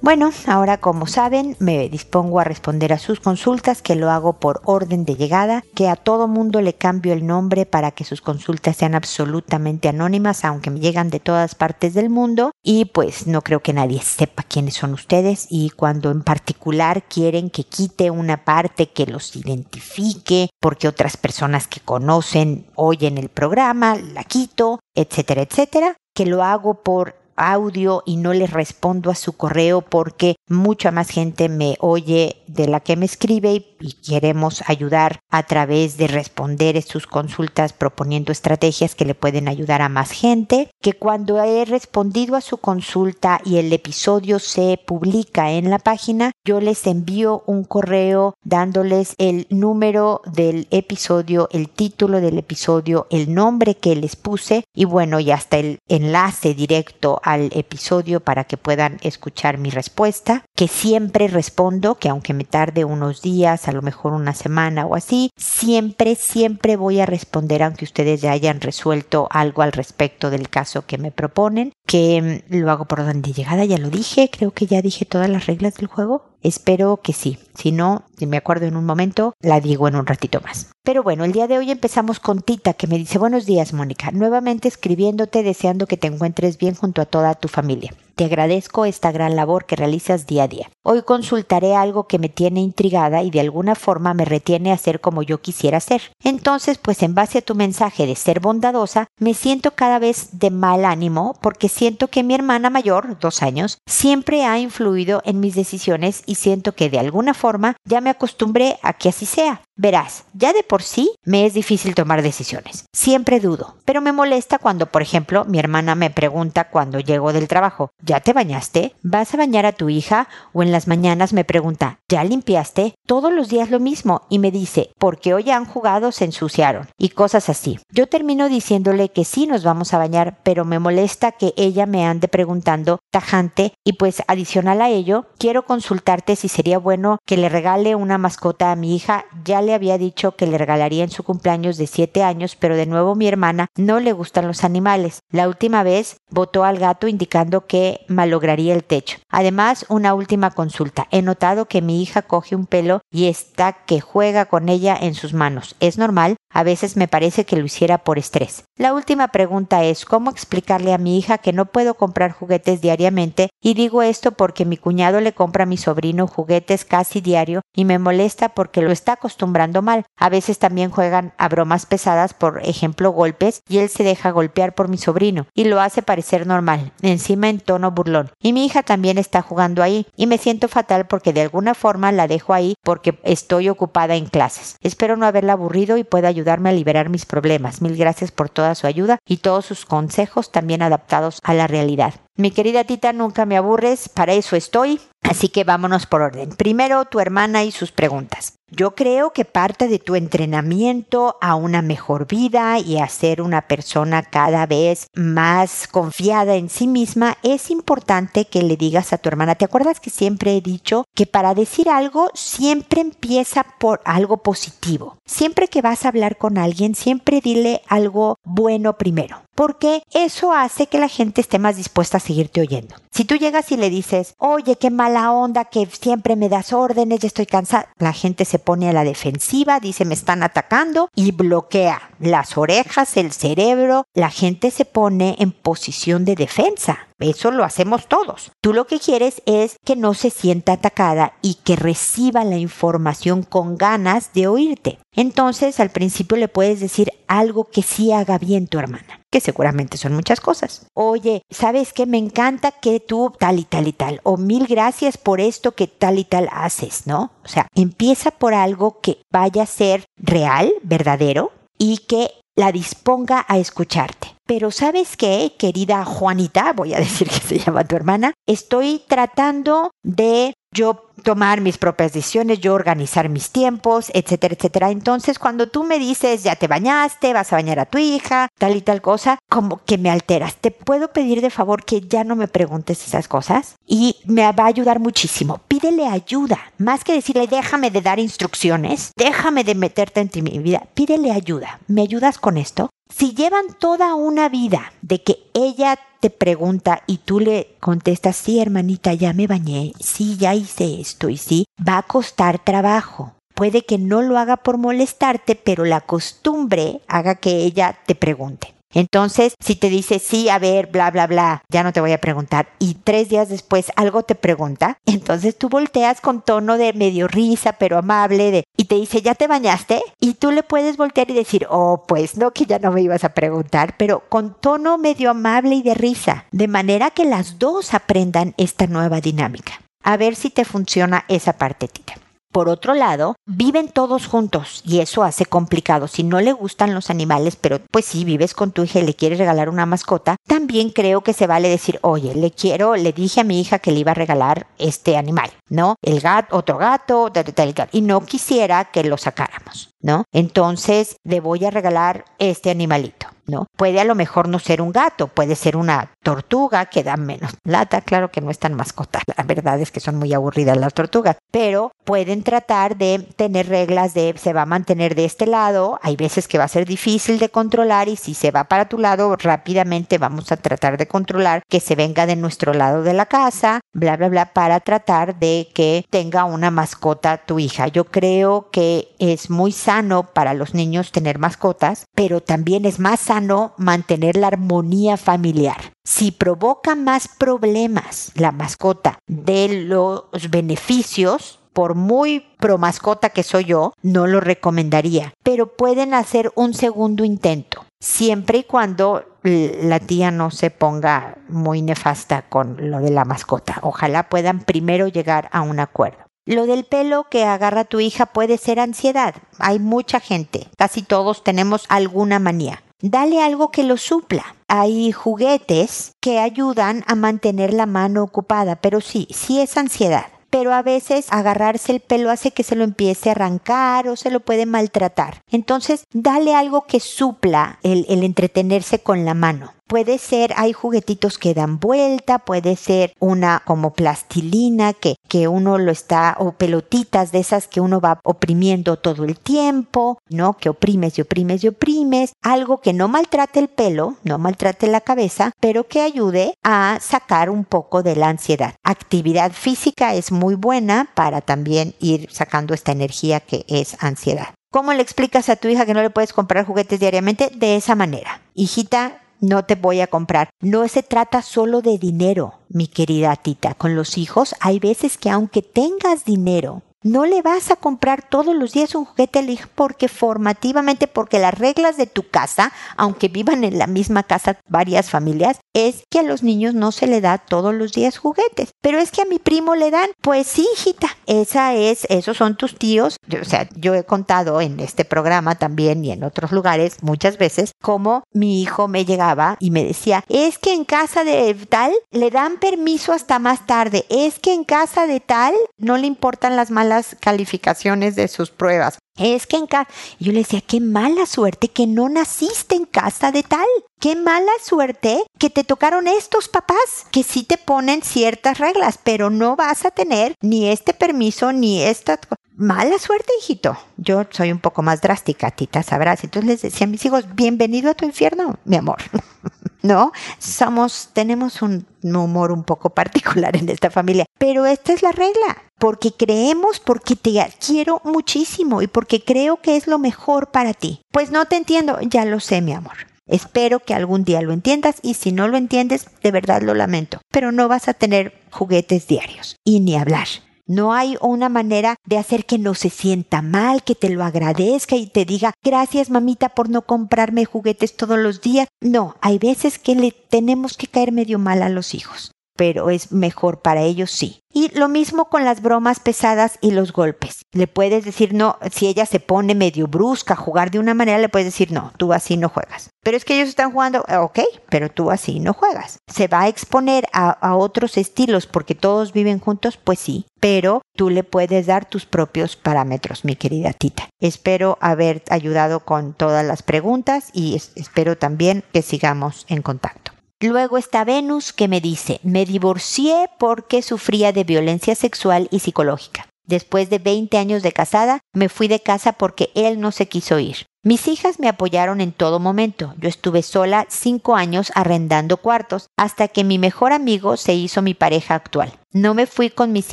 Bueno, 0.00 0.30
ahora 0.46 0.78
como 0.78 1.08
saben, 1.08 1.56
me 1.58 1.88
dispongo 1.88 2.38
a 2.38 2.44
responder 2.44 2.92
a 2.92 2.98
sus 2.98 3.18
consultas, 3.18 3.82
que 3.82 3.96
lo 3.96 4.10
hago 4.10 4.34
por 4.34 4.60
orden 4.64 5.04
de 5.04 5.16
llegada, 5.16 5.64
que 5.74 5.88
a 5.88 5.96
todo 5.96 6.28
mundo 6.28 6.60
le 6.60 6.74
cambio 6.74 7.12
el 7.12 7.26
nombre 7.26 7.66
para 7.66 7.90
que 7.90 8.04
sus 8.04 8.22
consultas 8.22 8.76
sean 8.76 8.94
absolutamente 8.94 9.88
anónimas, 9.88 10.44
aunque 10.44 10.70
me 10.70 10.78
llegan 10.78 11.10
de 11.10 11.18
todas 11.18 11.56
partes 11.56 11.94
del 11.94 12.10
mundo, 12.10 12.52
y 12.62 12.84
pues 12.84 13.26
no 13.26 13.42
creo 13.42 13.60
que 13.60 13.72
nadie 13.72 14.00
sepa 14.00 14.44
quiénes 14.44 14.74
son 14.74 14.94
ustedes, 14.94 15.48
y 15.50 15.70
cuando 15.70 16.12
en 16.12 16.22
particular 16.22 17.02
quieren 17.02 17.50
que 17.50 17.64
quite 17.64 18.10
una 18.12 18.44
parte 18.44 18.90
que 18.90 19.06
los 19.06 19.34
identifique, 19.34 20.48
porque 20.60 20.86
otras 20.86 21.16
personas 21.16 21.66
que 21.66 21.80
conocen 21.80 22.66
oyen 22.76 23.18
el 23.18 23.30
programa, 23.30 23.96
la 23.96 24.22
quito, 24.22 24.78
etcétera, 24.94 25.42
etcétera, 25.42 25.96
que 26.14 26.24
lo 26.24 26.42
hago 26.42 26.82
por 26.82 27.17
audio 27.38 28.02
y 28.04 28.16
no 28.16 28.32
les 28.32 28.50
respondo 28.50 29.10
a 29.10 29.14
su 29.14 29.32
correo 29.32 29.80
porque 29.80 30.36
mucha 30.48 30.90
más 30.90 31.10
gente 31.10 31.48
me 31.48 31.76
oye 31.80 32.42
de 32.46 32.66
la 32.66 32.80
que 32.80 32.96
me 32.96 33.06
escribe 33.06 33.52
y, 33.80 33.92
queremos 34.08 34.62
ayudar 34.66 35.20
a 35.28 35.42
través 35.44 35.96
de 35.98 36.06
responder 36.06 36.80
sus 36.82 37.06
consultas 37.06 37.72
proponiendo 37.72 38.32
estrategias 38.32 38.94
que 38.94 39.04
le 39.04 39.14
pueden 39.14 39.48
ayudar 39.48 39.82
a 39.82 39.88
más 39.88 40.10
gente, 40.10 40.70
que 40.80 40.94
cuando 40.94 41.42
he 41.42 41.64
respondido 41.64 42.36
a 42.36 42.40
su 42.40 42.58
consulta 42.58 43.40
y 43.44 43.56
el 43.58 43.72
episodio 43.72 44.38
se 44.38 44.80
publica 44.86 45.50
en 45.50 45.70
la 45.70 45.78
página, 45.78 46.32
yo 46.44 46.60
les 46.60 46.86
envío 46.86 47.42
un 47.46 47.64
correo 47.64 48.34
dándoles 48.42 49.14
el 49.18 49.46
número 49.50 50.22
del 50.32 50.66
episodio, 50.70 51.48
el 51.52 51.68
título 51.68 52.20
del 52.20 52.38
episodio, 52.38 53.06
el 53.10 53.34
nombre 53.34 53.76
que 53.76 53.94
les 53.94 54.16
puse 54.16 54.64
y 54.74 54.84
bueno, 54.84 55.20
y 55.20 55.30
hasta 55.30 55.58
el 55.58 55.78
enlace 55.88 56.54
directo 56.54 57.20
al 57.22 57.50
episodio 57.54 58.20
para 58.20 58.44
que 58.44 58.56
puedan 58.56 58.98
escuchar 59.02 59.58
mi 59.58 59.70
respuesta, 59.70 60.37
que 60.56 60.68
siempre 60.68 61.28
respondo, 61.28 61.96
que 61.96 62.08
aunque 62.08 62.34
me 62.34 62.44
tarde 62.44 62.84
unos 62.84 63.22
días, 63.22 63.68
a 63.68 63.72
lo 63.72 63.82
mejor 63.82 64.12
una 64.12 64.34
semana 64.34 64.86
o 64.86 64.94
así, 64.94 65.30
siempre, 65.36 66.14
siempre 66.14 66.76
voy 66.76 67.00
a 67.00 67.06
responder 67.06 67.62
aunque 67.62 67.84
ustedes 67.84 68.20
ya 68.20 68.32
hayan 68.32 68.60
resuelto 68.60 69.28
algo 69.30 69.62
al 69.62 69.72
respecto 69.72 70.30
del 70.30 70.48
caso 70.48 70.86
que 70.86 70.98
me 70.98 71.10
proponen, 71.10 71.72
que 71.86 72.42
mm, 72.50 72.56
lo 72.56 72.70
hago 72.70 72.86
por 72.86 73.04
donde 73.04 73.32
llegada, 73.32 73.64
ya 73.64 73.78
lo 73.78 73.90
dije, 73.90 74.30
creo 74.30 74.50
que 74.50 74.66
ya 74.66 74.82
dije 74.82 75.04
todas 75.04 75.30
las 75.30 75.46
reglas 75.46 75.74
del 75.74 75.86
juego. 75.86 76.24
Espero 76.42 77.00
que 77.02 77.12
sí. 77.12 77.38
Si 77.54 77.72
no, 77.72 78.04
si 78.16 78.26
me 78.26 78.36
acuerdo 78.36 78.66
en 78.66 78.76
un 78.76 78.84
momento, 78.84 79.34
la 79.40 79.60
digo 79.60 79.88
en 79.88 79.96
un 79.96 80.06
ratito 80.06 80.40
más. 80.40 80.70
Pero 80.84 81.02
bueno, 81.02 81.24
el 81.24 81.32
día 81.32 81.48
de 81.48 81.58
hoy 81.58 81.70
empezamos 81.70 82.20
con 82.20 82.40
Tita, 82.40 82.72
que 82.72 82.86
me 82.86 82.96
dice 82.96 83.18
buenos 83.18 83.44
días, 83.44 83.72
Mónica. 83.72 84.10
Nuevamente 84.12 84.68
escribiéndote 84.68 85.42
deseando 85.42 85.86
que 85.86 85.96
te 85.96 86.06
encuentres 86.06 86.56
bien 86.56 86.74
junto 86.74 87.02
a 87.02 87.06
toda 87.06 87.34
tu 87.34 87.48
familia. 87.48 87.92
Te 88.14 88.24
agradezco 88.24 88.84
esta 88.84 89.12
gran 89.12 89.36
labor 89.36 89.64
que 89.64 89.76
realizas 89.76 90.26
día 90.26 90.42
a 90.44 90.48
día. 90.48 90.70
Hoy 90.82 91.02
consultaré 91.02 91.76
algo 91.76 92.08
que 92.08 92.18
me 92.18 92.28
tiene 92.28 92.60
intrigada 92.60 93.22
y 93.22 93.30
de 93.30 93.38
alguna 93.38 93.76
forma 93.76 94.12
me 94.12 94.24
retiene 94.24 94.72
a 94.72 94.76
ser 94.76 95.00
como 95.00 95.22
yo 95.22 95.40
quisiera 95.40 95.78
ser. 95.78 96.02
Entonces, 96.24 96.78
pues 96.78 97.04
en 97.04 97.14
base 97.14 97.38
a 97.38 97.42
tu 97.42 97.54
mensaje 97.54 98.08
de 98.08 98.16
ser 98.16 98.40
bondadosa, 98.40 99.06
me 99.20 99.34
siento 99.34 99.76
cada 99.76 100.00
vez 100.00 100.30
de 100.32 100.50
mal 100.50 100.84
ánimo 100.84 101.36
porque 101.40 101.68
siento 101.68 102.08
que 102.08 102.24
mi 102.24 102.34
hermana 102.34 102.70
mayor, 102.70 103.20
dos 103.20 103.40
años, 103.40 103.78
siempre 103.86 104.44
ha 104.44 104.58
influido 104.58 105.22
en 105.24 105.38
mis 105.38 105.54
decisiones 105.54 106.24
y 106.28 106.34
siento 106.34 106.74
que 106.74 106.90
de 106.90 106.98
alguna 106.98 107.32
forma 107.32 107.76
ya 107.84 108.00
me 108.00 108.10
acostumbré 108.10 108.78
a 108.82 108.92
que 108.92 109.08
así 109.08 109.24
sea. 109.24 109.62
Verás, 109.80 110.24
ya 110.32 110.52
de 110.52 110.64
por 110.64 110.82
sí 110.82 111.12
me 111.24 111.46
es 111.46 111.54
difícil 111.54 111.94
tomar 111.94 112.20
decisiones. 112.20 112.86
Siempre 112.92 113.38
dudo, 113.38 113.76
pero 113.84 114.00
me 114.00 114.10
molesta 114.10 114.58
cuando, 114.58 114.86
por 114.86 115.02
ejemplo, 115.02 115.44
mi 115.44 115.60
hermana 115.60 115.94
me 115.94 116.10
pregunta 116.10 116.68
cuando 116.68 116.98
llego 116.98 117.32
del 117.32 117.46
trabajo, 117.46 117.92
¿ya 118.02 118.18
te 118.18 118.32
bañaste? 118.32 118.96
¿Vas 119.04 119.32
a 119.32 119.36
bañar 119.36 119.66
a 119.66 119.72
tu 119.72 119.88
hija? 119.88 120.28
O 120.52 120.64
en 120.64 120.72
las 120.72 120.88
mañanas 120.88 121.32
me 121.32 121.44
pregunta, 121.44 122.00
¿ya 122.08 122.24
limpiaste? 122.24 122.96
Todos 123.06 123.32
los 123.32 123.48
días 123.48 123.70
lo 123.70 123.78
mismo 123.78 124.22
y 124.28 124.40
me 124.40 124.50
dice, 124.50 124.90
porque 124.98 125.32
hoy 125.32 125.48
han 125.52 125.64
jugado 125.64 126.10
se 126.10 126.24
ensuciaron 126.24 126.88
y 126.98 127.10
cosas 127.10 127.48
así. 127.48 127.78
Yo 127.92 128.08
termino 128.08 128.48
diciéndole 128.48 129.10
que 129.10 129.24
sí 129.24 129.46
nos 129.46 129.62
vamos 129.62 129.94
a 129.94 129.98
bañar, 129.98 130.40
pero 130.42 130.64
me 130.64 130.80
molesta 130.80 131.30
que 131.30 131.54
ella 131.56 131.86
me 131.86 132.04
ande 132.04 132.26
preguntando 132.26 132.98
tajante 133.12 133.74
y 133.84 133.92
pues 133.92 134.24
adicional 134.26 134.82
a 134.82 134.88
ello, 134.88 135.26
quiero 135.38 135.64
consultarte 135.66 136.34
si 136.34 136.48
sería 136.48 136.78
bueno 136.78 137.18
que 137.24 137.36
le 137.36 137.48
regale 137.48 137.94
una 137.94 138.18
mascota 138.18 138.72
a 138.72 138.76
mi 138.76 138.96
hija, 138.96 139.24
ya 139.44 139.67
le 139.68 139.74
había 139.74 139.98
dicho 139.98 140.32
que 140.32 140.46
le 140.46 140.56
regalaría 140.56 141.04
en 141.04 141.10
su 141.10 141.22
cumpleaños 141.22 141.76
de 141.76 141.86
7 141.86 142.22
años, 142.22 142.56
pero 142.56 142.74
de 142.74 142.86
nuevo 142.86 143.14
mi 143.14 143.28
hermana 143.28 143.66
no 143.76 144.00
le 144.00 144.12
gustan 144.12 144.46
los 144.46 144.64
animales. 144.64 145.20
La 145.30 145.46
última 145.46 145.82
vez 145.82 146.16
votó 146.30 146.64
al 146.64 146.78
gato 146.78 147.06
indicando 147.06 147.66
que 147.66 148.00
malograría 148.08 148.74
el 148.74 148.82
techo. 148.82 149.18
Además, 149.28 149.84
una 149.90 150.14
última 150.14 150.50
consulta. 150.52 151.06
He 151.10 151.20
notado 151.20 151.66
que 151.66 151.82
mi 151.82 152.02
hija 152.02 152.22
coge 152.22 152.56
un 152.56 152.64
pelo 152.64 153.02
y 153.10 153.26
está 153.26 153.72
que 153.72 154.00
juega 154.00 154.46
con 154.46 154.68
ella 154.68 154.96
en 155.00 155.14
sus 155.14 155.34
manos. 155.34 155.76
¿Es 155.80 155.98
normal? 155.98 156.36
A 156.52 156.62
veces 156.62 156.96
me 156.96 157.08
parece 157.08 157.44
que 157.44 157.56
lo 157.56 157.64
hiciera 157.64 157.98
por 157.98 158.18
estrés. 158.18 158.64
La 158.76 158.94
última 158.94 159.28
pregunta 159.28 159.84
es 159.84 160.04
cómo 160.04 160.30
explicarle 160.30 160.94
a 160.94 160.98
mi 160.98 161.18
hija 161.18 161.38
que 161.38 161.52
no 161.52 161.66
puedo 161.66 161.94
comprar 161.94 162.32
juguetes 162.32 162.80
diariamente 162.80 163.50
y 163.62 163.74
digo 163.74 164.02
esto 164.02 164.32
porque 164.32 164.64
mi 164.64 164.76
cuñado 164.76 165.20
le 165.20 165.32
compra 165.32 165.64
a 165.64 165.66
mi 165.66 165.76
sobrino 165.76 166.26
juguetes 166.26 166.84
casi 166.84 167.20
diario 167.20 167.60
y 167.74 167.84
me 167.84 167.98
molesta 167.98 168.50
porque 168.50 168.82
lo 168.82 168.92
está 168.92 169.12
acostumbrando 169.14 169.82
mal. 169.82 170.04
A 170.16 170.28
veces 170.28 170.58
también 170.58 170.90
juegan 170.90 171.32
a 171.38 171.48
bromas 171.48 171.86
pesadas, 171.86 172.34
por 172.34 172.60
ejemplo 172.64 173.10
golpes, 173.10 173.60
y 173.68 173.78
él 173.78 173.88
se 173.88 174.04
deja 174.04 174.30
golpear 174.30 174.74
por 174.74 174.88
mi 174.88 174.98
sobrino 174.98 175.46
y 175.54 175.64
lo 175.64 175.80
hace 175.80 176.02
parecer 176.02 176.46
normal, 176.46 176.92
encima 177.02 177.48
en 177.48 177.60
tono 177.60 177.90
burlón. 177.90 178.30
Y 178.40 178.52
mi 178.52 178.64
hija 178.64 178.82
también 178.82 179.18
está 179.18 179.42
jugando 179.42 179.82
ahí 179.82 180.06
y 180.16 180.26
me 180.26 180.38
siento 180.38 180.68
fatal 180.68 181.06
porque 181.06 181.32
de 181.32 181.42
alguna 181.42 181.74
forma 181.74 182.12
la 182.12 182.26
dejo 182.26 182.54
ahí 182.54 182.74
porque 182.98 183.16
estoy 183.22 183.68
ocupada 183.68 184.16
en 184.16 184.26
clases. 184.26 184.76
Espero 184.80 185.16
no 185.16 185.24
haberla 185.24 185.52
aburrido 185.52 185.98
y 185.98 186.04
pueda 186.04 186.26
ayudarme 186.26 186.70
a 186.70 186.72
liberar 186.72 187.10
mis 187.10 187.26
problemas. 187.26 187.80
Mil 187.80 187.96
gracias 187.96 188.32
por 188.32 188.50
toda 188.50 188.74
su 188.74 188.88
ayuda 188.88 189.18
y 189.24 189.36
todos 189.36 189.66
sus 189.66 189.86
consejos 189.86 190.50
también 190.50 190.82
adaptados 190.82 191.38
a 191.44 191.54
la 191.54 191.68
realidad. 191.68 192.14
Mi 192.34 192.50
querida 192.50 192.82
Tita, 192.82 193.12
nunca 193.12 193.46
me 193.46 193.56
aburres, 193.56 194.08
para 194.08 194.32
eso 194.32 194.56
estoy. 194.56 195.00
Así 195.22 195.48
que 195.48 195.64
vámonos 195.64 196.06
por 196.06 196.22
orden. 196.22 196.50
Primero, 196.50 197.04
tu 197.04 197.20
hermana 197.20 197.64
y 197.64 197.72
sus 197.72 197.92
preguntas. 197.92 198.54
Yo 198.70 198.94
creo 198.94 199.32
que 199.32 199.46
parte 199.46 199.88
de 199.88 199.98
tu 199.98 200.14
entrenamiento 200.14 201.38
a 201.40 201.54
una 201.54 201.80
mejor 201.80 202.26
vida 202.26 202.78
y 202.78 202.98
a 202.98 203.08
ser 203.08 203.40
una 203.40 203.62
persona 203.62 204.22
cada 204.22 204.66
vez 204.66 205.06
más 205.14 205.88
confiada 205.88 206.54
en 206.56 206.68
sí 206.68 206.86
misma 206.86 207.38
es 207.42 207.70
importante 207.70 208.44
que 208.44 208.62
le 208.62 208.76
digas 208.76 209.14
a 209.14 209.18
tu 209.18 209.30
hermana, 209.30 209.54
¿te 209.54 209.64
acuerdas 209.64 210.00
que 210.00 210.10
siempre 210.10 210.54
he 210.54 210.60
dicho 210.60 211.04
que 211.14 211.24
para 211.24 211.54
decir 211.54 211.88
algo 211.88 212.30
siempre 212.34 213.00
empieza 213.00 213.64
por 213.78 214.02
algo 214.04 214.42
positivo? 214.42 215.16
Siempre 215.24 215.68
que 215.68 215.80
vas 215.80 216.04
a 216.04 216.08
hablar 216.08 216.36
con 216.36 216.58
alguien, 216.58 216.94
siempre 216.94 217.40
dile 217.40 217.80
algo 217.88 218.36
bueno 218.44 218.98
primero 218.98 219.47
porque 219.58 220.04
eso 220.12 220.52
hace 220.52 220.86
que 220.86 221.00
la 221.00 221.08
gente 221.08 221.40
esté 221.40 221.58
más 221.58 221.76
dispuesta 221.76 222.18
a 222.18 222.20
seguirte 222.20 222.60
oyendo. 222.60 222.94
Si 223.10 223.24
tú 223.24 223.34
llegas 223.34 223.72
y 223.72 223.76
le 223.76 223.90
dices, 223.90 224.36
oye, 224.38 224.76
qué 224.76 224.88
mala 224.88 225.32
onda, 225.32 225.64
que 225.64 225.84
siempre 225.86 226.36
me 226.36 226.48
das 226.48 226.72
órdenes, 226.72 227.18
ya 227.18 227.26
estoy 227.26 227.46
cansada, 227.46 227.88
la 227.98 228.12
gente 228.12 228.44
se 228.44 228.60
pone 228.60 228.88
a 228.88 228.92
la 228.92 229.02
defensiva, 229.02 229.80
dice, 229.80 230.04
me 230.04 230.14
están 230.14 230.44
atacando 230.44 231.08
y 231.16 231.32
bloquea 231.32 232.12
las 232.20 232.56
orejas, 232.56 233.16
el 233.16 233.32
cerebro, 233.32 234.04
la 234.14 234.30
gente 234.30 234.70
se 234.70 234.84
pone 234.84 235.34
en 235.40 235.50
posición 235.50 236.24
de 236.24 236.36
defensa. 236.36 237.08
Eso 237.18 237.50
lo 237.50 237.64
hacemos 237.64 238.06
todos. 238.06 238.52
Tú 238.60 238.72
lo 238.72 238.86
que 238.86 239.00
quieres 239.00 239.42
es 239.44 239.76
que 239.84 239.96
no 239.96 240.14
se 240.14 240.30
sienta 240.30 240.74
atacada 240.74 241.32
y 241.42 241.54
que 241.54 241.74
reciba 241.74 242.44
la 242.44 242.58
información 242.58 243.42
con 243.42 243.76
ganas 243.76 244.32
de 244.34 244.46
oírte. 244.46 244.98
Entonces 245.12 245.80
al 245.80 245.90
principio 245.90 246.36
le 246.36 246.46
puedes 246.46 246.78
decir 246.78 247.10
algo 247.26 247.64
que 247.64 247.82
sí 247.82 248.12
haga 248.12 248.38
bien 248.38 248.68
tu 248.68 248.78
hermana, 248.78 249.17
que 249.30 249.40
seguramente 249.40 249.96
son 249.96 250.14
muchas 250.14 250.40
cosas. 250.40 250.86
Oye, 250.94 251.42
¿sabes 251.50 251.92
qué? 251.92 252.06
Me 252.06 252.18
encanta 252.18 252.72
que 252.72 253.00
tú 253.00 253.32
tal 253.38 253.58
y 253.58 253.64
tal 253.64 253.86
y 253.88 253.92
tal. 253.92 254.20
O 254.22 254.36
mil 254.36 254.66
gracias 254.66 255.16
por 255.16 255.40
esto 255.40 255.72
que 255.72 255.86
tal 255.86 256.18
y 256.18 256.24
tal 256.24 256.48
haces, 256.52 257.06
¿no? 257.06 257.32
O 257.44 257.48
sea, 257.48 257.68
empieza 257.74 258.30
por 258.30 258.54
algo 258.54 259.00
que 259.00 259.18
vaya 259.32 259.62
a 259.62 259.66
ser 259.66 260.04
real, 260.16 260.72
verdadero, 260.82 261.52
y 261.78 261.98
que 261.98 262.30
la 262.56 262.72
disponga 262.72 263.46
a 263.48 263.58
escucharte. 263.58 264.34
Pero 264.44 264.70
sabes 264.70 265.16
qué, 265.16 265.54
querida 265.58 266.04
Juanita, 266.04 266.72
voy 266.72 266.92
a 266.92 266.98
decir 267.06 267.28
que 267.28 267.40
se 267.40 267.58
llama 267.58 267.84
tu 267.84 267.94
hermana, 267.94 268.34
estoy 268.46 269.02
tratando 269.06 269.92
de 270.02 270.54
yo 270.72 271.10
tomar 271.24 271.60
mis 271.60 271.78
propias 271.78 272.12
decisiones, 272.12 272.60
yo 272.60 272.74
organizar 272.74 273.28
mis 273.28 273.50
tiempos, 273.50 274.10
etcétera, 274.14 274.54
etcétera. 274.54 274.90
Entonces, 274.90 275.38
cuando 275.38 275.68
tú 275.68 275.82
me 275.84 275.98
dices, 275.98 276.42
ya 276.42 276.56
te 276.56 276.68
bañaste, 276.68 277.32
vas 277.32 277.52
a 277.52 277.56
bañar 277.56 277.78
a 277.78 277.86
tu 277.86 277.98
hija, 277.98 278.48
tal 278.58 278.76
y 278.76 278.82
tal 278.82 279.02
cosa, 279.02 279.38
como 279.50 279.82
que 279.84 279.98
me 279.98 280.10
alteras. 280.10 280.56
Te 280.56 280.70
puedo 280.70 281.12
pedir 281.12 281.40
de 281.40 281.50
favor 281.50 281.84
que 281.84 282.00
ya 282.00 282.24
no 282.24 282.36
me 282.36 282.48
preguntes 282.48 283.06
esas 283.06 283.28
cosas 283.28 283.76
y 283.86 284.16
me 284.26 284.50
va 284.52 284.64
a 284.64 284.68
ayudar 284.68 285.00
muchísimo. 285.00 285.60
Pídele 285.68 286.06
ayuda, 286.06 286.58
más 286.78 287.04
que 287.04 287.14
decirle, 287.14 287.46
déjame 287.46 287.90
de 287.90 288.02
dar 288.02 288.18
instrucciones, 288.18 289.12
déjame 289.16 289.64
de 289.64 289.74
meterte 289.74 290.20
en 290.20 290.44
mi 290.44 290.58
vida, 290.58 290.84
pídele 290.94 291.32
ayuda. 291.32 291.80
¿Me 291.88 292.02
ayudas 292.02 292.38
con 292.38 292.56
esto? 292.56 292.90
Si 293.08 293.34
llevan 293.34 293.66
toda 293.78 294.14
una 294.14 294.48
vida 294.48 294.92
de 295.02 295.22
que 295.22 295.38
ella 295.54 295.98
te 296.20 296.30
pregunta 296.30 297.02
y 297.06 297.18
tú 297.18 297.40
le 297.40 297.76
contestas, 297.80 298.36
sí, 298.36 298.60
hermanita, 298.60 299.14
ya 299.14 299.32
me 299.32 299.46
bañé, 299.46 299.92
sí, 299.98 300.36
ya 300.36 300.54
hice 300.54 301.00
esto 301.00 301.28
y 301.28 301.36
sí, 301.36 301.64
va 301.86 301.98
a 301.98 302.02
costar 302.02 302.62
trabajo. 302.62 303.34
Puede 303.54 303.82
que 303.82 303.98
no 303.98 304.22
lo 304.22 304.38
haga 304.38 304.56
por 304.58 304.78
molestarte, 304.78 305.56
pero 305.56 305.84
la 305.84 306.00
costumbre 306.00 307.00
haga 307.08 307.34
que 307.36 307.64
ella 307.64 307.98
te 308.06 308.14
pregunte. 308.14 308.77
Entonces, 308.92 309.54
si 309.60 309.76
te 309.76 309.90
dice 309.90 310.18
sí, 310.18 310.48
a 310.48 310.58
ver, 310.58 310.86
bla, 310.86 311.10
bla, 311.10 311.26
bla, 311.26 311.62
ya 311.68 311.82
no 311.82 311.92
te 311.92 312.00
voy 312.00 312.12
a 312.12 312.20
preguntar, 312.20 312.68
y 312.78 312.94
tres 312.94 313.28
días 313.28 313.48
después 313.48 313.92
algo 313.96 314.22
te 314.22 314.34
pregunta, 314.34 314.98
entonces 315.06 315.56
tú 315.56 315.68
volteas 315.68 316.20
con 316.20 316.42
tono 316.42 316.78
de 316.78 316.92
medio 316.92 317.28
risa, 317.28 317.74
pero 317.74 317.98
amable, 317.98 318.64
y 318.76 318.84
te 318.84 318.94
dice, 318.94 319.22
¿ya 319.22 319.34
te 319.34 319.46
bañaste? 319.46 320.02
Y 320.20 320.34
tú 320.34 320.50
le 320.50 320.62
puedes 320.62 320.96
voltear 320.96 321.30
y 321.30 321.34
decir, 321.34 321.66
oh, 321.68 322.04
pues 322.06 322.36
no, 322.36 322.52
que 322.52 322.66
ya 322.66 322.78
no 322.78 322.92
me 322.92 323.02
ibas 323.02 323.24
a 323.24 323.34
preguntar, 323.34 323.96
pero 323.98 324.24
con 324.28 324.54
tono 324.54 324.98
medio 324.98 325.30
amable 325.30 325.76
y 325.76 325.82
de 325.82 325.94
risa, 325.94 326.46
de 326.52 326.68
manera 326.68 327.10
que 327.10 327.24
las 327.24 327.58
dos 327.58 327.94
aprendan 327.94 328.54
esta 328.56 328.86
nueva 328.86 329.20
dinámica. 329.20 329.80
A 330.02 330.16
ver 330.16 330.36
si 330.36 330.50
te 330.50 330.64
funciona 330.64 331.24
esa 331.28 331.54
partetita. 331.54 332.14
Por 332.52 332.68
otro 332.68 332.94
lado, 332.94 333.36
viven 333.46 333.88
todos 333.88 334.26
juntos 334.26 334.82
y 334.84 335.00
eso 335.00 335.22
hace 335.22 335.44
complicado. 335.44 336.08
Si 336.08 336.22
no 336.22 336.40
le 336.40 336.52
gustan 336.52 336.94
los 336.94 337.10
animales, 337.10 337.56
pero 337.56 337.80
pues 337.90 338.06
si 338.06 338.24
vives 338.24 338.54
con 338.54 338.72
tu 338.72 338.84
hija 338.84 339.00
y 339.00 339.06
le 339.06 339.14
quieres 339.14 339.38
regalar 339.38 339.68
una 339.68 339.86
mascota, 339.86 340.36
también 340.46 340.90
creo 340.90 341.22
que 341.22 341.34
se 341.34 341.46
vale 341.46 341.68
decir, 341.68 341.98
oye, 342.02 342.34
le 342.34 342.50
quiero, 342.50 342.96
le 342.96 343.12
dije 343.12 343.40
a 343.40 343.44
mi 343.44 343.60
hija 343.60 343.78
que 343.78 343.92
le 343.92 344.00
iba 344.00 344.12
a 344.12 344.14
regalar 344.14 344.66
este 344.78 345.16
animal, 345.16 345.50
¿no? 345.68 345.96
El 346.02 346.20
gato, 346.20 346.56
otro 346.56 346.78
gato, 346.78 347.30
tal, 347.30 347.44
tal, 347.52 347.88
y 347.92 348.00
no 348.00 348.22
quisiera 348.22 348.86
que 348.86 349.04
lo 349.04 349.18
sacáramos, 349.18 349.90
¿no? 350.00 350.24
Entonces 350.32 351.16
le 351.24 351.40
voy 351.40 351.64
a 351.64 351.70
regalar 351.70 352.24
este 352.38 352.70
animalito. 352.70 353.26
¿No? 353.48 353.66
Puede 353.76 354.00
a 354.00 354.04
lo 354.04 354.14
mejor 354.14 354.48
no 354.48 354.58
ser 354.58 354.80
un 354.82 354.92
gato, 354.92 355.28
puede 355.28 355.56
ser 355.56 355.76
una 355.76 356.10
tortuga 356.22 356.86
que 356.86 357.02
da 357.02 357.16
menos 357.16 357.54
lata, 357.64 358.02
claro 358.02 358.30
que 358.30 358.40
no 358.40 358.50
es 358.50 358.58
tan 358.58 358.74
mascota, 358.74 359.22
la 359.36 359.44
verdad 359.44 359.80
es 359.80 359.90
que 359.90 360.00
son 360.00 360.16
muy 360.16 360.32
aburridas 360.34 360.76
las 360.76 360.94
tortugas, 360.94 361.36
pero 361.50 361.90
pueden 362.04 362.42
tratar 362.42 362.96
de 362.96 363.26
tener 363.36 363.68
reglas 363.68 364.14
de 364.14 364.34
se 364.36 364.52
va 364.52 364.62
a 364.62 364.66
mantener 364.66 365.14
de 365.14 365.24
este 365.24 365.46
lado, 365.46 365.98
hay 366.02 366.16
veces 366.16 366.46
que 366.46 366.58
va 366.58 366.64
a 366.64 366.68
ser 366.68 366.86
difícil 366.86 367.38
de 367.38 367.48
controlar 367.48 368.08
y 368.08 368.16
si 368.16 368.34
se 368.34 368.50
va 368.50 368.64
para 368.64 368.88
tu 368.88 368.98
lado 368.98 369.34
rápidamente 369.36 370.18
vamos 370.18 370.52
a 370.52 370.56
tratar 370.56 370.98
de 370.98 371.08
controlar 371.08 371.62
que 371.68 371.80
se 371.80 371.94
venga 371.94 372.26
de 372.26 372.36
nuestro 372.36 372.74
lado 372.74 373.02
de 373.02 373.14
la 373.14 373.26
casa, 373.26 373.80
bla, 373.92 374.16
bla, 374.16 374.28
bla, 374.28 374.52
para 374.52 374.80
tratar 374.80 375.38
de 375.38 375.68
que 375.74 376.04
tenga 376.10 376.44
una 376.44 376.70
mascota 376.70 377.38
tu 377.38 377.58
hija. 377.58 377.88
Yo 377.88 378.04
creo 378.04 378.70
que 378.70 379.14
es 379.18 379.50
muy 379.50 379.72
sano 379.72 380.24
para 380.24 380.54
los 380.54 380.74
niños 380.74 381.12
tener 381.12 381.38
mascotas, 381.38 382.04
pero 382.14 382.42
también 382.42 382.84
es 382.84 382.98
más 382.98 383.20
sano 383.20 383.37
mantener 383.76 384.36
la 384.36 384.48
armonía 384.48 385.16
familiar. 385.16 385.92
Si 386.04 386.32
provoca 386.32 386.94
más 386.94 387.28
problemas 387.28 388.32
la 388.34 388.52
mascota 388.52 389.18
de 389.26 389.84
los 389.84 390.24
beneficios, 390.50 391.60
por 391.72 391.94
muy 391.94 392.44
pro 392.58 392.76
mascota 392.76 393.30
que 393.30 393.42
soy 393.42 393.66
yo, 393.66 393.92
no 394.02 394.26
lo 394.26 394.40
recomendaría. 394.40 395.32
Pero 395.44 395.76
pueden 395.76 396.12
hacer 396.12 396.50
un 396.56 396.74
segundo 396.74 397.24
intento, 397.24 397.84
siempre 398.00 398.58
y 398.58 398.64
cuando 398.64 399.24
la 399.44 400.00
tía 400.00 400.30
no 400.30 400.50
se 400.50 400.70
ponga 400.70 401.38
muy 401.48 401.82
nefasta 401.82 402.42
con 402.48 402.90
lo 402.90 402.98
de 402.98 403.10
la 403.10 403.24
mascota. 403.24 403.78
Ojalá 403.82 404.28
puedan 404.28 404.60
primero 404.60 405.08
llegar 405.08 405.48
a 405.52 405.62
un 405.62 405.78
acuerdo. 405.78 406.18
Lo 406.46 406.66
del 406.66 406.84
pelo 406.84 407.26
que 407.30 407.44
agarra 407.44 407.84
tu 407.84 408.00
hija 408.00 408.26
puede 408.26 408.56
ser 408.56 408.80
ansiedad. 408.80 409.34
Hay 409.58 409.78
mucha 409.78 410.18
gente, 410.18 410.68
casi 410.78 411.02
todos 411.02 411.44
tenemos 411.44 411.84
alguna 411.88 412.38
manía. 412.38 412.82
Dale 413.00 413.40
algo 413.40 413.70
que 413.70 413.84
lo 413.84 413.96
supla. 413.96 414.56
Hay 414.66 415.12
juguetes 415.12 416.12
que 416.20 416.40
ayudan 416.40 417.04
a 417.06 417.14
mantener 417.14 417.72
la 417.72 417.86
mano 417.86 418.24
ocupada, 418.24 418.76
pero 418.76 419.00
sí, 419.00 419.28
sí 419.30 419.60
es 419.60 419.76
ansiedad 419.76 420.26
pero 420.50 420.72
a 420.72 420.82
veces 420.82 421.26
agarrarse 421.30 421.92
el 421.92 422.00
pelo 422.00 422.30
hace 422.30 422.52
que 422.52 422.62
se 422.62 422.74
lo 422.74 422.84
empiece 422.84 423.28
a 423.28 423.32
arrancar 423.32 424.08
o 424.08 424.16
se 424.16 424.30
lo 424.30 424.40
puede 424.40 424.66
maltratar. 424.66 425.42
Entonces, 425.50 426.04
dale 426.12 426.54
algo 426.54 426.86
que 426.86 427.00
supla 427.00 427.78
el, 427.82 428.06
el 428.08 428.22
entretenerse 428.22 429.00
con 429.00 429.24
la 429.26 429.34
mano. 429.34 429.74
Puede 429.88 430.18
ser, 430.18 430.52
hay 430.56 430.74
juguetitos 430.74 431.38
que 431.38 431.54
dan 431.54 431.80
vuelta, 431.80 432.40
puede 432.40 432.76
ser 432.76 433.14
una 433.20 433.62
como 433.64 433.94
plastilina 433.94 434.92
que, 434.92 435.16
que 435.28 435.48
uno 435.48 435.78
lo 435.78 435.90
está, 435.90 436.36
o 436.38 436.52
pelotitas 436.52 437.32
de 437.32 437.38
esas 437.38 437.68
que 437.68 437.80
uno 437.80 437.98
va 437.98 438.20
oprimiendo 438.22 438.98
todo 438.98 439.24
el 439.24 439.38
tiempo, 439.38 440.18
¿no? 440.28 440.58
Que 440.58 440.68
oprimes 440.68 441.18
y 441.18 441.22
oprimes 441.22 441.64
y 441.64 441.68
oprimes. 441.68 442.32
Algo 442.42 442.82
que 442.82 442.92
no 442.92 443.08
maltrate 443.08 443.60
el 443.60 443.68
pelo, 443.68 444.16
no 444.24 444.36
maltrate 444.36 444.88
la 444.88 445.00
cabeza, 445.00 445.52
pero 445.58 445.88
que 445.88 446.02
ayude 446.02 446.52
a 446.62 446.98
sacar 447.00 447.48
un 447.48 447.64
poco 447.64 448.02
de 448.02 448.14
la 448.14 448.28
ansiedad. 448.28 448.74
Actividad 448.84 449.52
física 449.52 450.14
es 450.14 450.32
muy 450.32 450.54
buena 450.54 451.08
para 451.14 451.40
también 451.40 451.94
ir 451.98 452.28
sacando 452.30 452.74
esta 452.74 452.92
energía 452.92 453.40
que 453.40 453.64
es 453.68 453.96
ansiedad. 454.00 454.48
¿Cómo 454.70 454.92
le 454.92 455.00
explicas 455.00 455.48
a 455.48 455.56
tu 455.56 455.68
hija 455.68 455.86
que 455.86 455.94
no 455.94 456.02
le 456.02 456.10
puedes 456.10 456.34
comprar 456.34 456.66
juguetes 456.66 457.00
diariamente? 457.00 457.50
De 457.54 457.76
esa 457.76 457.94
manera. 457.94 458.42
Hijita, 458.52 459.22
no 459.40 459.64
te 459.64 459.74
voy 459.74 460.00
a 460.00 460.06
comprar. 460.06 460.50
No 460.60 460.86
se 460.88 461.02
trata 461.02 461.42
solo 461.42 461.82
de 461.82 461.98
dinero, 461.98 462.54
mi 462.68 462.86
querida 462.86 463.36
tita. 463.36 463.74
Con 463.74 463.94
los 463.94 464.18
hijos 464.18 464.54
hay 464.60 464.78
veces 464.78 465.18
que 465.18 465.30
aunque 465.30 465.62
tengas 465.62 466.24
dinero, 466.24 466.82
no 467.02 467.26
le 467.26 467.42
vas 467.42 467.70
a 467.70 467.76
comprar 467.76 468.28
todos 468.28 468.54
los 468.54 468.72
días 468.72 468.94
un 468.94 469.04
juguete 469.04 469.38
al 469.38 469.50
hijo 469.50 469.68
porque 469.74 470.08
formativamente, 470.08 471.06
porque 471.06 471.38
las 471.38 471.56
reglas 471.56 471.96
de 471.96 472.06
tu 472.06 472.28
casa, 472.28 472.72
aunque 472.96 473.28
vivan 473.28 473.64
en 473.64 473.78
la 473.78 473.86
misma 473.86 474.24
casa 474.24 474.58
varias 474.68 475.10
familias, 475.10 475.60
es 475.74 476.04
que 476.10 476.18
a 476.18 476.24
los 476.24 476.42
niños 476.42 476.74
no 476.74 476.90
se 476.90 477.06
le 477.06 477.20
da 477.20 477.38
todos 477.38 477.74
los 477.74 477.92
días 477.92 478.18
juguetes. 478.18 478.70
Pero 478.80 478.98
es 478.98 479.12
que 479.12 479.22
a 479.22 479.26
mi 479.26 479.38
primo 479.38 479.76
le 479.76 479.90
dan. 479.90 480.10
Pues 480.20 480.46
sí, 480.46 480.66
hijita, 480.74 481.08
esa 481.26 481.74
es, 481.74 482.04
esos 482.10 482.36
son 482.36 482.56
tus 482.56 482.76
tíos. 482.76 483.16
o 483.40 483.44
sea, 483.44 483.68
yo 483.76 483.94
he 483.94 484.04
contado 484.04 484.60
en 484.60 484.80
este 484.80 485.04
programa 485.04 485.54
también 485.54 486.04
y 486.04 486.10
en 486.10 486.24
otros 486.24 486.52
lugares 486.52 487.02
muchas 487.02 487.38
veces 487.38 487.72
cómo 487.80 488.24
mi 488.32 488.60
hijo 488.60 488.88
me 488.88 489.04
llegaba 489.04 489.56
y 489.60 489.70
me 489.70 489.84
decía, 489.84 490.24
es 490.28 490.58
que 490.58 490.72
en 490.72 490.84
casa 490.84 491.22
de 491.24 491.54
tal 491.68 491.92
le 492.10 492.30
dan 492.30 492.58
permiso 492.58 493.12
hasta 493.12 493.38
más 493.38 493.66
tarde. 493.66 494.04
Es 494.08 494.38
que 494.40 494.52
en 494.52 494.64
casa 494.64 495.06
de 495.06 495.20
tal 495.20 495.54
no 495.76 495.96
le 495.96 496.06
importan 496.06 496.56
las 496.56 496.70
malas 496.70 496.87
calificaciones 497.20 498.16
de 498.16 498.28
sus 498.28 498.50
pruebas. 498.50 498.98
Es 499.18 499.46
que 499.46 499.56
en 499.56 499.66
casa... 499.66 499.90
Yo 500.18 500.32
le 500.32 500.38
decía, 500.40 500.60
qué 500.60 500.80
mala 500.80 501.26
suerte 501.26 501.68
que 501.68 501.86
no 501.86 502.08
naciste 502.08 502.76
en 502.76 502.84
casa 502.84 503.32
de 503.32 503.42
tal. 503.42 503.66
Qué 504.00 504.14
mala 504.14 504.52
suerte 504.62 505.24
que 505.38 505.50
te 505.50 505.64
tocaron 505.64 506.06
estos 506.06 506.48
papás 506.48 507.06
que 507.10 507.24
sí 507.24 507.42
te 507.42 507.58
ponen 507.58 508.02
ciertas 508.02 508.58
reglas, 508.58 508.98
pero 509.02 509.28
no 509.28 509.56
vas 509.56 509.84
a 509.84 509.90
tener 509.90 510.34
ni 510.40 510.68
este 510.68 510.94
permiso 510.94 511.52
ni 511.52 511.82
esta... 511.82 512.18
Mala 512.56 512.98
suerte, 512.98 513.30
hijito. 513.40 513.78
Yo 513.98 514.24
soy 514.30 514.50
un 514.50 514.58
poco 514.58 514.82
más 514.82 515.00
drástica, 515.00 515.52
tita, 515.52 515.84
sabrás. 515.84 516.24
Entonces 516.24 516.48
les 516.48 516.62
decía 516.62 516.88
a 516.88 516.90
mis 516.90 517.04
hijos, 517.04 517.24
bienvenido 517.36 517.90
a 517.90 517.94
tu 517.94 518.04
infierno, 518.04 518.58
mi 518.64 518.76
amor. 518.76 518.98
¿No? 519.82 520.10
Somos, 520.40 521.10
tenemos 521.12 521.62
un 521.62 521.86
humor 522.02 522.50
un 522.50 522.64
poco 522.64 522.90
particular 522.90 523.56
en 523.56 523.68
esta 523.68 523.90
familia, 523.90 524.26
pero 524.38 524.66
esta 524.66 524.92
es 524.92 525.02
la 525.02 525.12
regla 525.12 525.67
porque 525.78 526.12
creemos, 526.12 526.80
porque 526.80 527.16
te 527.16 527.38
quiero 527.64 528.00
muchísimo 528.04 528.82
y 528.82 528.86
porque 528.86 529.22
creo 529.22 529.58
que 529.58 529.76
es 529.76 529.86
lo 529.86 529.98
mejor 529.98 530.50
para 530.50 530.74
ti. 530.74 531.00
Pues 531.12 531.30
no 531.30 531.46
te 531.46 531.56
entiendo, 531.56 531.98
ya 532.00 532.24
lo 532.24 532.40
sé, 532.40 532.60
mi 532.60 532.72
amor. 532.72 532.96
Espero 533.26 533.80
que 533.80 533.94
algún 533.94 534.24
día 534.24 534.40
lo 534.40 534.52
entiendas 534.52 534.96
y 535.02 535.14
si 535.14 535.32
no 535.32 535.48
lo 535.48 535.56
entiendes, 535.56 536.06
de 536.22 536.30
verdad 536.30 536.62
lo 536.62 536.74
lamento. 536.74 537.20
Pero 537.30 537.52
no 537.52 537.68
vas 537.68 537.88
a 537.88 537.94
tener 537.94 538.32
juguetes 538.50 539.06
diarios 539.06 539.56
y 539.64 539.80
ni 539.80 539.96
hablar. 539.96 540.26
No 540.66 540.92
hay 540.92 541.16
una 541.22 541.48
manera 541.48 541.96
de 542.04 542.18
hacer 542.18 542.44
que 542.44 542.58
no 542.58 542.74
se 542.74 542.90
sienta 542.90 543.40
mal, 543.40 543.82
que 543.82 543.94
te 543.94 544.10
lo 544.10 544.22
agradezca 544.22 544.96
y 544.96 545.06
te 545.06 545.24
diga 545.24 545.54
gracias 545.62 546.10
mamita 546.10 546.50
por 546.50 546.68
no 546.68 546.82
comprarme 546.82 547.46
juguetes 547.46 547.96
todos 547.96 548.18
los 548.18 548.42
días. 548.42 548.68
No, 548.80 549.16
hay 549.20 549.38
veces 549.38 549.78
que 549.78 549.94
le 549.94 550.12
tenemos 550.12 550.76
que 550.76 550.86
caer 550.86 551.12
medio 551.12 551.38
mal 551.38 551.62
a 551.62 551.70
los 551.70 551.94
hijos 551.94 552.32
pero 552.58 552.90
es 552.90 553.12
mejor 553.12 553.62
para 553.62 553.82
ellos 553.82 554.10
sí. 554.10 554.42
Y 554.52 554.76
lo 554.76 554.88
mismo 554.88 555.26
con 555.26 555.44
las 555.44 555.62
bromas 555.62 556.00
pesadas 556.00 556.58
y 556.60 556.72
los 556.72 556.92
golpes. 556.92 557.42
Le 557.52 557.68
puedes 557.68 558.04
decir 558.04 558.34
no, 558.34 558.58
si 558.72 558.88
ella 558.88 559.06
se 559.06 559.20
pone 559.20 559.54
medio 559.54 559.86
brusca 559.86 560.34
a 560.34 560.38
jugar 560.38 560.72
de 560.72 560.80
una 560.80 560.92
manera, 560.92 561.18
le 561.18 561.28
puedes 561.28 561.46
decir 561.46 561.70
no, 561.70 561.92
tú 561.98 562.12
así 562.12 562.36
no 562.36 562.48
juegas. 562.48 562.90
Pero 563.04 563.16
es 563.16 563.24
que 563.24 563.36
ellos 563.36 563.48
están 563.48 563.70
jugando, 563.70 564.04
eh, 564.08 564.16
ok, 564.16 564.40
pero 564.68 564.88
tú 564.88 565.12
así 565.12 565.38
no 565.38 565.52
juegas. 565.52 565.98
¿Se 566.08 566.26
va 566.26 566.42
a 566.42 566.48
exponer 566.48 567.04
a, 567.12 567.30
a 567.30 567.54
otros 567.54 567.96
estilos 567.96 568.48
porque 568.48 568.74
todos 568.74 569.12
viven 569.12 569.38
juntos? 569.38 569.76
Pues 569.76 570.00
sí, 570.00 570.26
pero 570.40 570.82
tú 570.96 571.10
le 571.10 571.22
puedes 571.22 571.66
dar 571.66 571.88
tus 571.88 572.06
propios 572.06 572.56
parámetros, 572.56 573.24
mi 573.24 573.36
querida 573.36 573.72
Tita. 573.72 574.08
Espero 574.18 574.78
haber 574.80 575.22
ayudado 575.30 575.84
con 575.84 576.12
todas 576.12 576.44
las 576.44 576.64
preguntas 576.64 577.30
y 577.32 577.54
espero 577.76 578.18
también 578.18 578.64
que 578.72 578.82
sigamos 578.82 579.46
en 579.48 579.62
contacto. 579.62 580.07
Luego 580.40 580.78
está 580.78 581.02
Venus 581.04 581.52
que 581.52 581.66
me 581.66 581.80
dice, 581.80 582.20
me 582.22 582.46
divorcié 582.46 583.28
porque 583.40 583.82
sufría 583.82 584.32
de 584.32 584.44
violencia 584.44 584.94
sexual 584.94 585.48
y 585.50 585.58
psicológica. 585.58 586.28
Después 586.46 586.88
de 586.90 587.00
20 587.00 587.36
años 587.38 587.64
de 587.64 587.72
casada, 587.72 588.20
me 588.32 588.48
fui 588.48 588.68
de 588.68 588.80
casa 588.80 589.14
porque 589.14 589.50
él 589.56 589.80
no 589.80 589.90
se 589.90 590.06
quiso 590.06 590.38
ir. 590.38 590.66
Mis 590.84 591.08
hijas 591.08 591.40
me 591.40 591.48
apoyaron 591.48 592.00
en 592.00 592.12
todo 592.12 592.38
momento. 592.38 592.94
Yo 592.98 593.08
estuve 593.08 593.42
sola 593.42 593.86
cinco 593.88 594.36
años 594.36 594.70
arrendando 594.76 595.38
cuartos 595.38 595.88
hasta 595.96 596.28
que 596.28 596.44
mi 596.44 596.56
mejor 596.58 596.92
amigo 596.92 597.36
se 597.36 597.52
hizo 597.54 597.82
mi 597.82 597.94
pareja 597.94 598.36
actual. 598.36 598.72
No 598.92 599.12
me 599.12 599.26
fui 599.26 599.50
con 599.50 599.72
mis 599.72 599.92